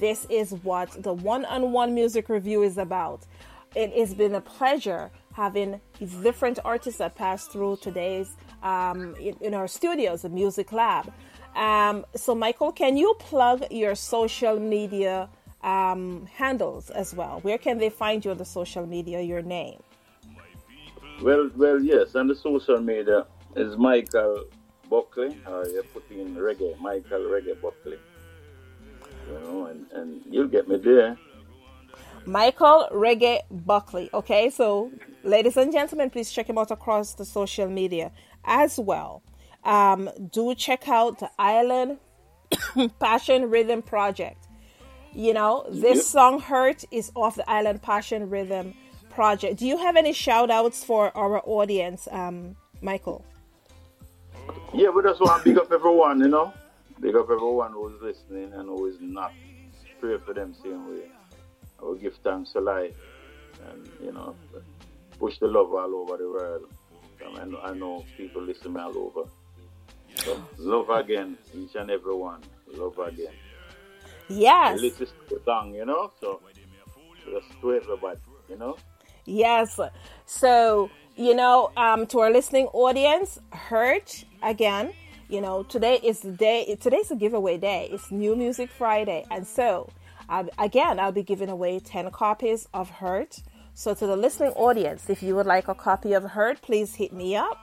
this 0.00 0.26
is 0.30 0.52
what 0.62 0.90
the 1.02 1.12
one-on-one 1.12 1.94
music 1.94 2.28
review 2.28 2.62
is 2.62 2.78
about. 2.78 3.26
It 3.74 3.92
has 3.96 4.14
been 4.14 4.34
a 4.34 4.40
pleasure 4.40 5.10
having 5.32 5.80
these 5.98 6.14
different 6.14 6.58
artists 6.64 6.98
that 6.98 7.14
pass 7.14 7.46
through 7.46 7.78
today's 7.80 8.36
um, 8.62 9.14
in, 9.16 9.36
in 9.40 9.54
our 9.54 9.68
studios, 9.68 10.22
the 10.22 10.28
Music 10.28 10.72
Lab. 10.72 11.12
Um, 11.54 12.04
so, 12.14 12.34
Michael, 12.34 12.72
can 12.72 12.96
you 12.96 13.14
plug 13.18 13.64
your 13.70 13.94
social 13.94 14.58
media 14.58 15.28
um, 15.62 16.26
handles 16.26 16.90
as 16.90 17.14
well? 17.14 17.40
Where 17.42 17.58
can 17.58 17.78
they 17.78 17.90
find 17.90 18.24
you 18.24 18.30
on 18.32 18.38
the 18.38 18.44
social 18.44 18.86
media, 18.86 19.20
your 19.20 19.42
name? 19.42 19.80
Well, 21.22 21.50
well, 21.56 21.80
yes, 21.80 22.14
and 22.14 22.30
the 22.30 22.34
social 22.36 22.80
media 22.80 23.26
is 23.56 23.76
Michael 23.76 24.44
Buckley, 24.88 25.36
or 25.46 25.66
you 25.66 25.82
put 25.92 26.08
in 26.10 26.34
reggae, 26.36 26.78
Michael 26.80 27.20
Reggae 27.20 27.60
Buckley. 27.60 27.98
You 29.28 29.38
know, 29.40 29.66
and, 29.66 29.86
and 29.92 30.22
you'll 30.30 30.48
get 30.48 30.68
me 30.68 30.76
there. 30.76 31.16
Michael 32.26 32.88
Reggae 32.92 33.40
Buckley. 33.50 34.10
Okay, 34.12 34.50
so 34.50 34.90
ladies 35.22 35.56
and 35.56 35.72
gentlemen, 35.72 36.10
please 36.10 36.30
check 36.30 36.48
him 36.48 36.58
out 36.58 36.70
across 36.70 37.14
the 37.14 37.24
social 37.24 37.68
media 37.68 38.10
as 38.44 38.78
well. 38.78 39.22
Um, 39.64 40.10
do 40.30 40.54
check 40.54 40.88
out 40.88 41.18
the 41.20 41.30
Island 41.38 41.98
Passion 43.00 43.50
Riddim 43.50 43.84
Project. 43.84 44.46
You 45.14 45.32
know, 45.34 45.66
this 45.70 45.96
Yep. 45.96 46.04
song 46.04 46.40
Hurt 46.40 46.84
is 46.90 47.10
off 47.14 47.36
the 47.36 47.48
Island 47.50 47.82
Passion 47.82 48.28
Riddim 48.28 48.74
Project. 49.10 49.58
Do 49.58 49.66
you 49.66 49.78
have 49.78 49.96
any 49.96 50.12
shout 50.12 50.50
outs 50.50 50.84
for 50.84 51.16
our 51.16 51.40
audience, 51.46 52.06
um, 52.10 52.56
Michael? 52.82 53.24
Yeah, 54.74 54.90
we 54.90 55.02
just 55.02 55.20
want 55.20 55.42
to 55.42 55.48
big 55.50 55.58
up 55.58 55.72
everyone, 55.72 56.20
you 56.20 56.28
know. 56.28 56.52
Big 57.00 57.14
up 57.14 57.30
everyone 57.30 57.72
who's 57.72 58.00
listening 58.02 58.52
and 58.52 58.68
who 58.68 58.86
is 58.86 58.96
not. 59.00 59.32
Pray 60.00 60.16
for 60.24 60.34
them 60.34 60.54
same 60.62 60.88
way. 60.90 61.10
I 61.78 61.84
will 61.84 61.94
give 61.94 62.14
thanks 62.24 62.52
to 62.52 62.60
life 62.60 62.94
and, 63.68 63.88
you 64.02 64.12
know, 64.12 64.34
push 65.18 65.38
the 65.38 65.46
love 65.46 65.72
all 65.72 65.94
over 65.94 66.16
the 66.16 66.28
world. 66.28 66.62
I 67.36 67.44
know, 67.44 67.60
I 67.62 67.74
know 67.74 68.04
people 68.16 68.42
listen 68.42 68.76
all 68.76 68.96
over. 68.96 69.28
So, 70.16 70.42
love 70.58 70.90
again, 70.90 71.36
each 71.54 71.74
and 71.74 71.90
everyone. 71.90 72.42
Love 72.72 72.98
again. 72.98 73.32
Yes. 74.28 74.76
The 74.76 74.86
list 74.86 75.00
is 75.00 75.12
too 75.28 75.40
you 75.72 75.84
know, 75.84 76.12
so 76.20 76.40
just 77.24 77.60
to 77.60 77.74
everybody, 77.74 78.20
you 78.48 78.56
know. 78.56 78.76
Yes. 79.24 79.78
So, 80.26 80.90
you 81.16 81.34
know, 81.34 81.70
um, 81.76 82.06
to 82.06 82.20
our 82.20 82.30
listening 82.30 82.66
audience, 82.72 83.38
hurt 83.52 84.24
again. 84.42 84.92
You 85.30 85.42
know, 85.42 85.62
today 85.62 86.00
is 86.02 86.20
the 86.20 86.30
day, 86.30 86.74
today's 86.80 87.10
a 87.10 87.14
giveaway 87.14 87.58
day. 87.58 87.90
It's 87.92 88.10
New 88.10 88.34
Music 88.34 88.70
Friday. 88.70 89.26
And 89.30 89.46
so, 89.46 89.90
um, 90.30 90.48
again, 90.58 90.98
I'll 90.98 91.12
be 91.12 91.22
giving 91.22 91.50
away 91.50 91.80
10 91.80 92.10
copies 92.12 92.66
of 92.72 92.88
Hurt. 92.88 93.42
So, 93.74 93.92
to 93.92 94.06
the 94.06 94.16
listening 94.16 94.52
audience, 94.52 95.10
if 95.10 95.22
you 95.22 95.36
would 95.36 95.44
like 95.44 95.68
a 95.68 95.74
copy 95.74 96.14
of 96.14 96.24
Hurt, 96.24 96.62
please 96.62 96.94
hit 96.94 97.12
me 97.12 97.36
up. 97.36 97.58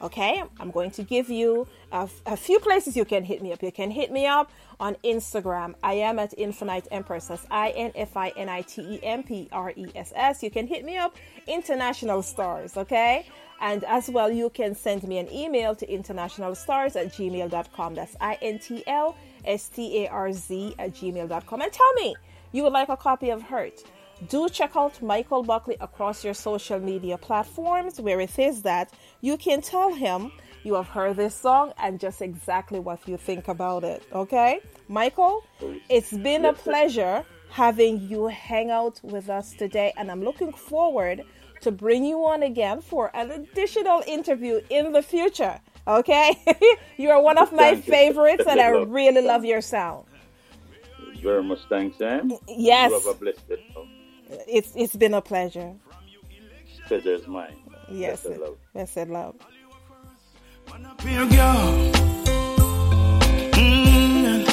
Okay, 0.00 0.44
I'm 0.60 0.70
going 0.70 0.92
to 0.92 1.02
give 1.02 1.28
you 1.28 1.66
a, 1.90 2.08
a 2.24 2.36
few 2.36 2.60
places 2.60 2.96
you 2.96 3.04
can 3.04 3.24
hit 3.24 3.42
me 3.42 3.52
up. 3.52 3.64
You 3.64 3.72
can 3.72 3.90
hit 3.90 4.12
me 4.12 4.26
up 4.26 4.52
on 4.78 4.94
Instagram. 5.02 5.74
I 5.82 5.94
am 5.94 6.20
at 6.20 6.32
Infinite 6.38 6.86
Empress. 6.92 7.26
That's 7.26 7.44
I 7.50 7.70
N 7.70 7.90
F 7.96 8.16
I 8.16 8.28
N 8.36 8.48
I 8.48 8.62
T 8.62 8.80
E 8.80 9.00
M 9.02 9.24
P 9.24 9.48
R 9.50 9.72
E 9.74 9.86
S 9.96 10.12
S. 10.14 10.44
You 10.44 10.52
can 10.52 10.68
hit 10.68 10.84
me 10.84 10.96
up, 10.96 11.16
International 11.48 12.22
Stars. 12.22 12.76
Okay, 12.76 13.26
and 13.60 13.84
as 13.84 14.08
well, 14.08 14.30
you 14.30 14.50
can 14.50 14.74
send 14.74 15.02
me 15.04 15.18
an 15.18 15.30
email 15.32 15.74
to 15.76 15.86
internationalstars 15.86 16.96
at 16.96 17.12
gmail.com. 17.12 17.94
That's 17.94 18.16
I 18.20 18.38
N 18.40 18.58
T 18.58 18.84
L 18.86 19.16
S 19.44 19.68
T 19.68 20.04
A 20.04 20.08
R 20.08 20.32
Z 20.32 20.74
at 20.78 20.94
gmail.com. 20.94 21.62
And 21.62 21.72
tell 21.72 21.92
me 21.94 22.14
you 22.52 22.62
would 22.62 22.72
like 22.72 22.88
a 22.88 22.96
copy 22.96 23.30
of 23.30 23.42
Hurt 23.42 23.82
do 24.26 24.48
check 24.48 24.74
out 24.74 25.00
Michael 25.00 25.42
Buckley 25.42 25.76
across 25.80 26.24
your 26.24 26.34
social 26.34 26.80
media 26.80 27.16
platforms 27.16 28.00
where 28.00 28.20
it 28.20 28.36
is 28.38 28.62
that 28.62 28.92
you 29.20 29.36
can 29.36 29.60
tell 29.60 29.94
him 29.94 30.32
you 30.64 30.74
have 30.74 30.88
heard 30.88 31.16
this 31.16 31.34
song 31.34 31.72
and 31.78 32.00
just 32.00 32.20
exactly 32.20 32.80
what 32.80 33.06
you 33.06 33.16
think 33.16 33.46
about 33.48 33.84
it. 33.84 34.02
Okay? 34.12 34.60
Michael, 34.88 35.44
it's 35.88 36.12
been 36.12 36.44
a 36.46 36.52
pleasure 36.52 37.24
having 37.50 38.00
you 38.08 38.26
hang 38.26 38.70
out 38.70 39.00
with 39.02 39.30
us 39.30 39.54
today, 39.54 39.92
and 39.96 40.10
I'm 40.10 40.22
looking 40.22 40.52
forward 40.52 41.22
to 41.62 41.70
bring 41.72 42.04
you 42.04 42.24
on 42.24 42.42
again 42.42 42.80
for 42.80 43.10
an 43.14 43.30
additional 43.30 44.02
interview 44.06 44.60
in 44.70 44.92
the 44.92 45.02
future. 45.02 45.60
Okay? 45.86 46.36
you 46.96 47.10
are 47.10 47.20
one 47.22 47.38
of 47.38 47.52
my 47.52 47.72
Thank 47.74 47.86
you. 47.86 47.92
favorites, 47.92 48.44
and 48.46 48.60
I 48.66 48.68
really 48.70 49.22
love 49.22 49.44
your 49.44 49.60
sound. 49.60 50.04
Very 51.22 51.42
much 51.42 51.60
thanks, 51.68 51.98
Sam. 51.98 52.32
Yes. 52.46 52.90
You 52.90 52.98
have 52.98 53.16
a 53.16 53.18
blessed 53.18 53.48
day. 53.48 53.64
It's 54.46 54.72
it's 54.76 54.94
been 54.94 55.14
a 55.14 55.22
pleasure. 55.22 55.72
Pleasure 56.86 57.14
is 57.14 57.26
mine. 57.26 57.56
Yes, 57.90 58.22
Blessed 58.22 58.40
love. 58.40 58.56
blessed 58.74 59.08
love. 59.08 59.34
Mm. 63.52 64.46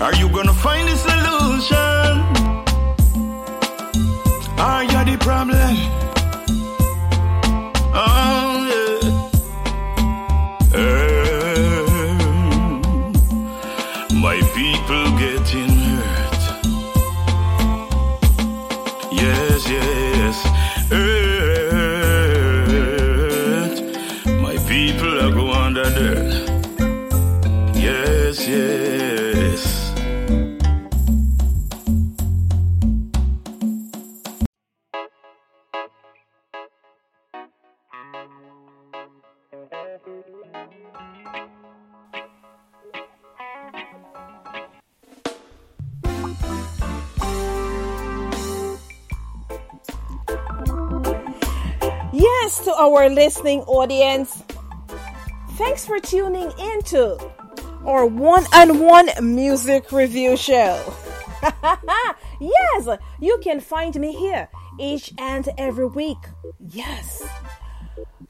Are 0.00 0.14
you 0.16 0.28
gonna 0.30 0.52
find 0.54 0.88
a 0.88 0.96
solution? 0.96 2.43
Are 4.64 4.82
you 4.82 5.04
the 5.04 5.18
problem? 5.18 6.13
Our 52.94 53.08
listening 53.08 53.60
audience, 53.62 54.42
thanks 55.52 55.84
for 55.84 55.98
tuning 55.98 56.52
into 56.60 57.18
our 57.84 58.06
one 58.06 58.44
on 58.54 58.78
one 58.78 59.08
music 59.20 59.90
review 59.90 60.36
show. 60.36 60.80
yes, 62.40 62.88
you 63.20 63.38
can 63.42 63.58
find 63.60 63.98
me 63.98 64.14
here 64.14 64.48
each 64.78 65.12
and 65.18 65.48
every 65.58 65.86
week. 65.86 66.18
Yes. 66.70 67.22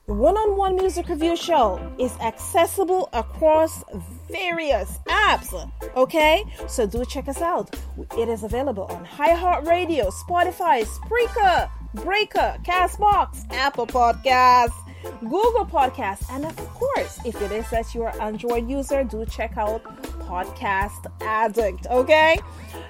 one 0.06 0.36
on 0.36 0.56
one 0.56 0.76
music 0.76 1.08
review 1.08 1.36
show 1.36 1.78
is 1.98 2.16
accessible 2.20 3.10
across 3.12 3.84
various 4.30 4.98
apps. 5.08 5.70
Okay? 5.94 6.42
So 6.68 6.86
do 6.86 7.04
check 7.04 7.28
us 7.28 7.42
out. 7.42 7.76
It 8.18 8.28
is 8.30 8.42
available 8.42 8.84
on 8.84 9.04
iHeartRadio, 9.06 10.10
Spotify, 10.10 10.86
Spreaker, 10.86 11.70
Breaker, 11.94 12.56
Castbox, 12.64 13.46
Apple 13.50 13.86
Podcasts. 13.86 14.72
Google 15.20 15.66
Podcasts, 15.66 16.24
and 16.30 16.46
of 16.46 16.56
course, 16.56 17.18
if 17.26 17.40
it 17.42 17.52
is 17.52 17.68
that 17.70 17.94
you're 17.94 18.08
an 18.08 18.20
Android 18.20 18.68
user, 18.68 19.04
do 19.04 19.26
check 19.26 19.56
out 19.58 19.82
Podcast 20.20 21.06
Addict. 21.20 21.86
Okay, 21.90 22.38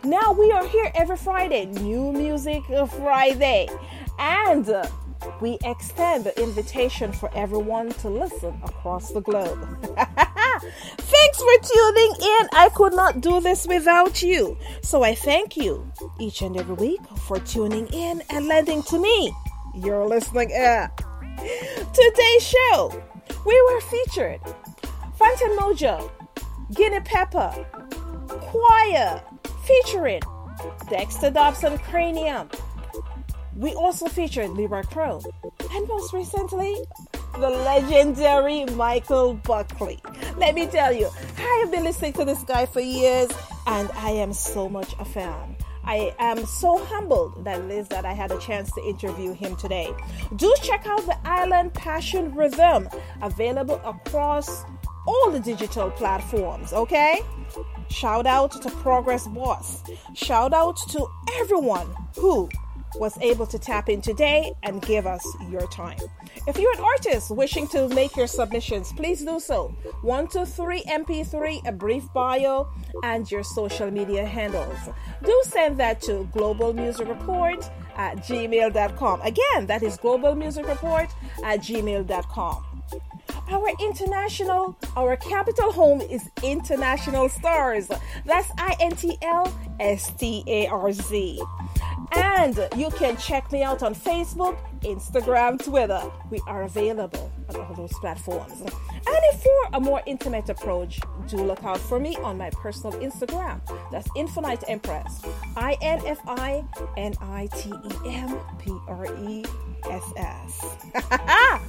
now 0.05 0.33
we 0.33 0.53
are 0.53 0.67
here 0.69 0.93
every 0.95 1.17
Friday, 1.17 1.65
New 1.65 2.13
Music 2.13 2.63
Friday, 2.67 3.69
and 4.19 4.69
uh, 4.69 4.87
we 5.41 5.59
extend 5.65 6.25
the 6.25 6.43
invitation 6.43 7.13
for 7.13 7.31
everyone 7.35 7.91
to 7.95 8.09
listen 8.09 8.61
across 8.65 9.11
the 9.11 9.21
globe. 9.21 9.59
Thanks 11.25 11.39
for 11.43 11.75
tuning 11.75 12.15
in. 12.21 12.49
I 12.53 12.69
could 12.75 12.93
not 12.93 13.23
do 13.23 13.41
this 13.41 13.67
without 13.67 14.23
you. 14.23 14.59
So 14.83 15.03
I 15.03 15.15
thank 15.15 15.57
you 15.57 15.91
each 16.21 16.43
and 16.43 16.55
every 16.55 16.75
week 16.75 17.01
for 17.27 17.39
tuning 17.41 17.87
in 17.87 18.23
and 18.29 18.47
lending 18.47 18.83
to 18.85 18.99
me 18.99 19.33
your 19.75 20.07
listening 20.07 20.51
ear. 20.51 20.93
Today's 21.95 22.47
show, 22.47 23.03
we 23.47 23.63
were 23.73 23.81
featured 23.81 24.41
Phantom 25.17 25.49
Mojo, 25.57 26.11
Guinea 26.75 27.01
Pepper, 27.01 27.53
Choir, 28.29 29.23
featuring 29.65 30.21
Dexter 30.91 31.31
Dobson 31.31 31.79
Cranium. 31.79 32.51
We 33.57 33.73
also 33.73 34.09
featured 34.09 34.51
Libra 34.51 34.85
Crow, 34.85 35.23
and 35.71 35.89
most 35.89 36.13
recently, 36.13 36.85
the 37.39 37.51
legendary 37.51 38.65
Michael 38.67 39.35
Buckley. 39.35 39.99
Let 40.37 40.55
me 40.55 40.67
tell 40.67 40.93
you, 40.93 41.11
I 41.39 41.61
have 41.63 41.71
been 41.71 41.85
listening 41.85 42.13
to 42.15 42.25
this 42.25 42.43
guy 42.45 42.67
for 42.67 42.81
years, 42.81 43.31
and 43.67 43.91
I 43.97 44.11
am 44.11 44.33
so 44.33 44.69
much 44.69 44.95
a 44.99 45.05
fan. 45.05 45.57
I 45.85 46.15
am 46.19 46.47
so 46.47 46.79
humbled 46.79 47.45
that 47.45 47.61
is 47.71 47.89
that 47.89 48.05
I 48.05 48.13
had 48.13 48.33
a 48.33 48.39
chance 48.39 48.73
to 48.73 48.85
interview 48.85 49.35
him 49.35 49.57
today. 49.57 49.91
Do 50.37 50.55
check 50.63 50.87
out 50.87 51.05
the 51.07 51.17
Island 51.25 51.75
Passion 51.75 52.33
Riddim, 52.33 52.89
available 53.21 53.81
across 53.85 54.65
all 55.07 55.31
the 55.31 55.41
digital 55.41 55.91
platforms, 55.91 56.73
okay? 56.73 57.21
Shout 57.91 58.27
out 58.27 58.53
to 58.63 58.71
Progress 58.71 59.27
Boss. 59.27 59.83
Shout 60.15 60.55
out 60.55 60.77
to 60.91 61.07
everyone 61.41 61.95
who 62.17 62.49
was 62.97 63.19
able 63.21 63.47
to 63.47 63.59
tap 63.59 63.89
in 63.89 64.01
today 64.01 64.53
and 64.63 64.83
give 64.83 65.07
us 65.07 65.27
your 65.51 65.67
time. 65.69 65.99
If 66.47 66.59
you're 66.59 66.73
an 66.73 66.81
artist 66.81 67.31
wishing 67.31 67.67
to 67.69 67.89
make 67.89 68.17
your 68.17 68.27
submissions, 68.27 68.93
please 68.93 69.25
do 69.25 69.41
so. 69.41 69.75
123 70.03 70.83
MP3, 70.85 71.67
a 71.67 71.73
brief 71.73 72.05
bio, 72.13 72.69
and 73.03 73.31
your 73.31 73.43
social 73.43 73.91
media 73.91 74.25
handles. 74.25 74.79
Do 75.25 75.43
send 75.47 75.79
that 75.79 76.01
to 76.03 76.29
Global 76.33 76.73
Music 76.73 77.09
Report 77.09 77.69
at 77.97 78.19
gmail.com. 78.19 79.23
Again, 79.23 79.67
that 79.67 79.83
is 79.83 79.97
Global 79.97 80.35
Music 80.35 80.67
Report 80.67 81.09
at 81.43 81.61
gmail.com. 81.61 82.65
Our 83.49 83.71
international, 83.81 84.77
our 84.97 85.17
capital 85.17 85.73
home 85.73 86.01
is 86.01 86.31
International 86.43 87.29
Stars. 87.29 87.89
That's 88.25 88.51
I 88.59 88.77
N 88.81 88.93
T 88.93 89.19
L 89.23 89.53
S 89.81 90.13
T 90.13 90.45
A 90.47 90.67
R 90.69 90.93
Z. 90.93 91.43
And 92.13 92.69
you 92.77 92.91
can 92.91 93.17
check 93.17 93.51
me 93.53 93.63
out 93.63 93.83
on 93.83 93.95
Facebook, 93.95 94.57
Instagram, 94.81 95.63
Twitter. 95.63 96.03
We 96.31 96.41
are 96.47 96.63
available 96.65 97.33
on 97.49 97.57
all 97.57 97.75
those 97.75 97.93
platforms. 97.95 98.61
And 98.61 98.73
if 99.07 99.43
for 99.43 99.77
a 99.77 99.81
more 99.81 100.03
intimate 100.07 100.49
approach, 100.49 101.01
do 101.29 101.37
look 101.37 101.63
out 101.65 101.79
for 101.79 102.01
me 102.01 102.17
on 102.17 102.39
my 102.39 102.51
personal 102.51 102.99
Instagram. 103.01 103.61
That's 103.91 104.09
Infinite 104.17 104.65
Empress. 104.69 105.23
I 105.57 105.77
N 105.83 106.01
F 106.07 106.19
I 106.27 106.65
N 106.97 107.15
I 107.21 107.49
T 107.57 107.71
E 107.71 108.15
M 108.15 108.39
P 108.59 108.77
R 108.89 109.07
E 109.29 109.45
S 109.91 110.13
S. 110.17 110.77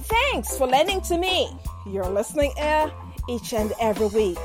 Thanks 0.00 0.56
for 0.56 0.66
lending 0.66 1.00
to 1.02 1.18
me 1.18 1.50
your 1.86 2.08
listening 2.08 2.52
ear 2.60 2.92
each 3.28 3.52
and 3.52 3.72
every 3.80 4.06
week. 4.08 4.38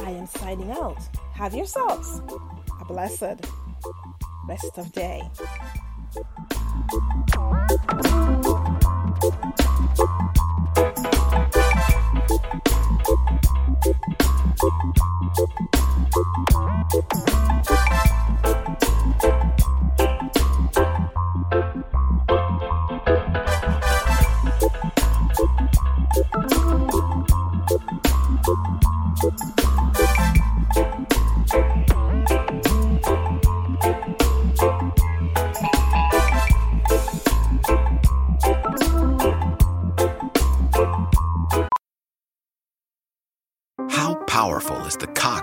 I 0.00 0.10
am 0.10 0.26
signing 0.26 0.70
out. 0.70 0.98
Have 1.34 1.54
yourselves 1.54 2.20
a 2.80 2.84
blessed 2.84 3.46
rest 4.46 4.78
of 4.78 4.92
day. 4.92 5.22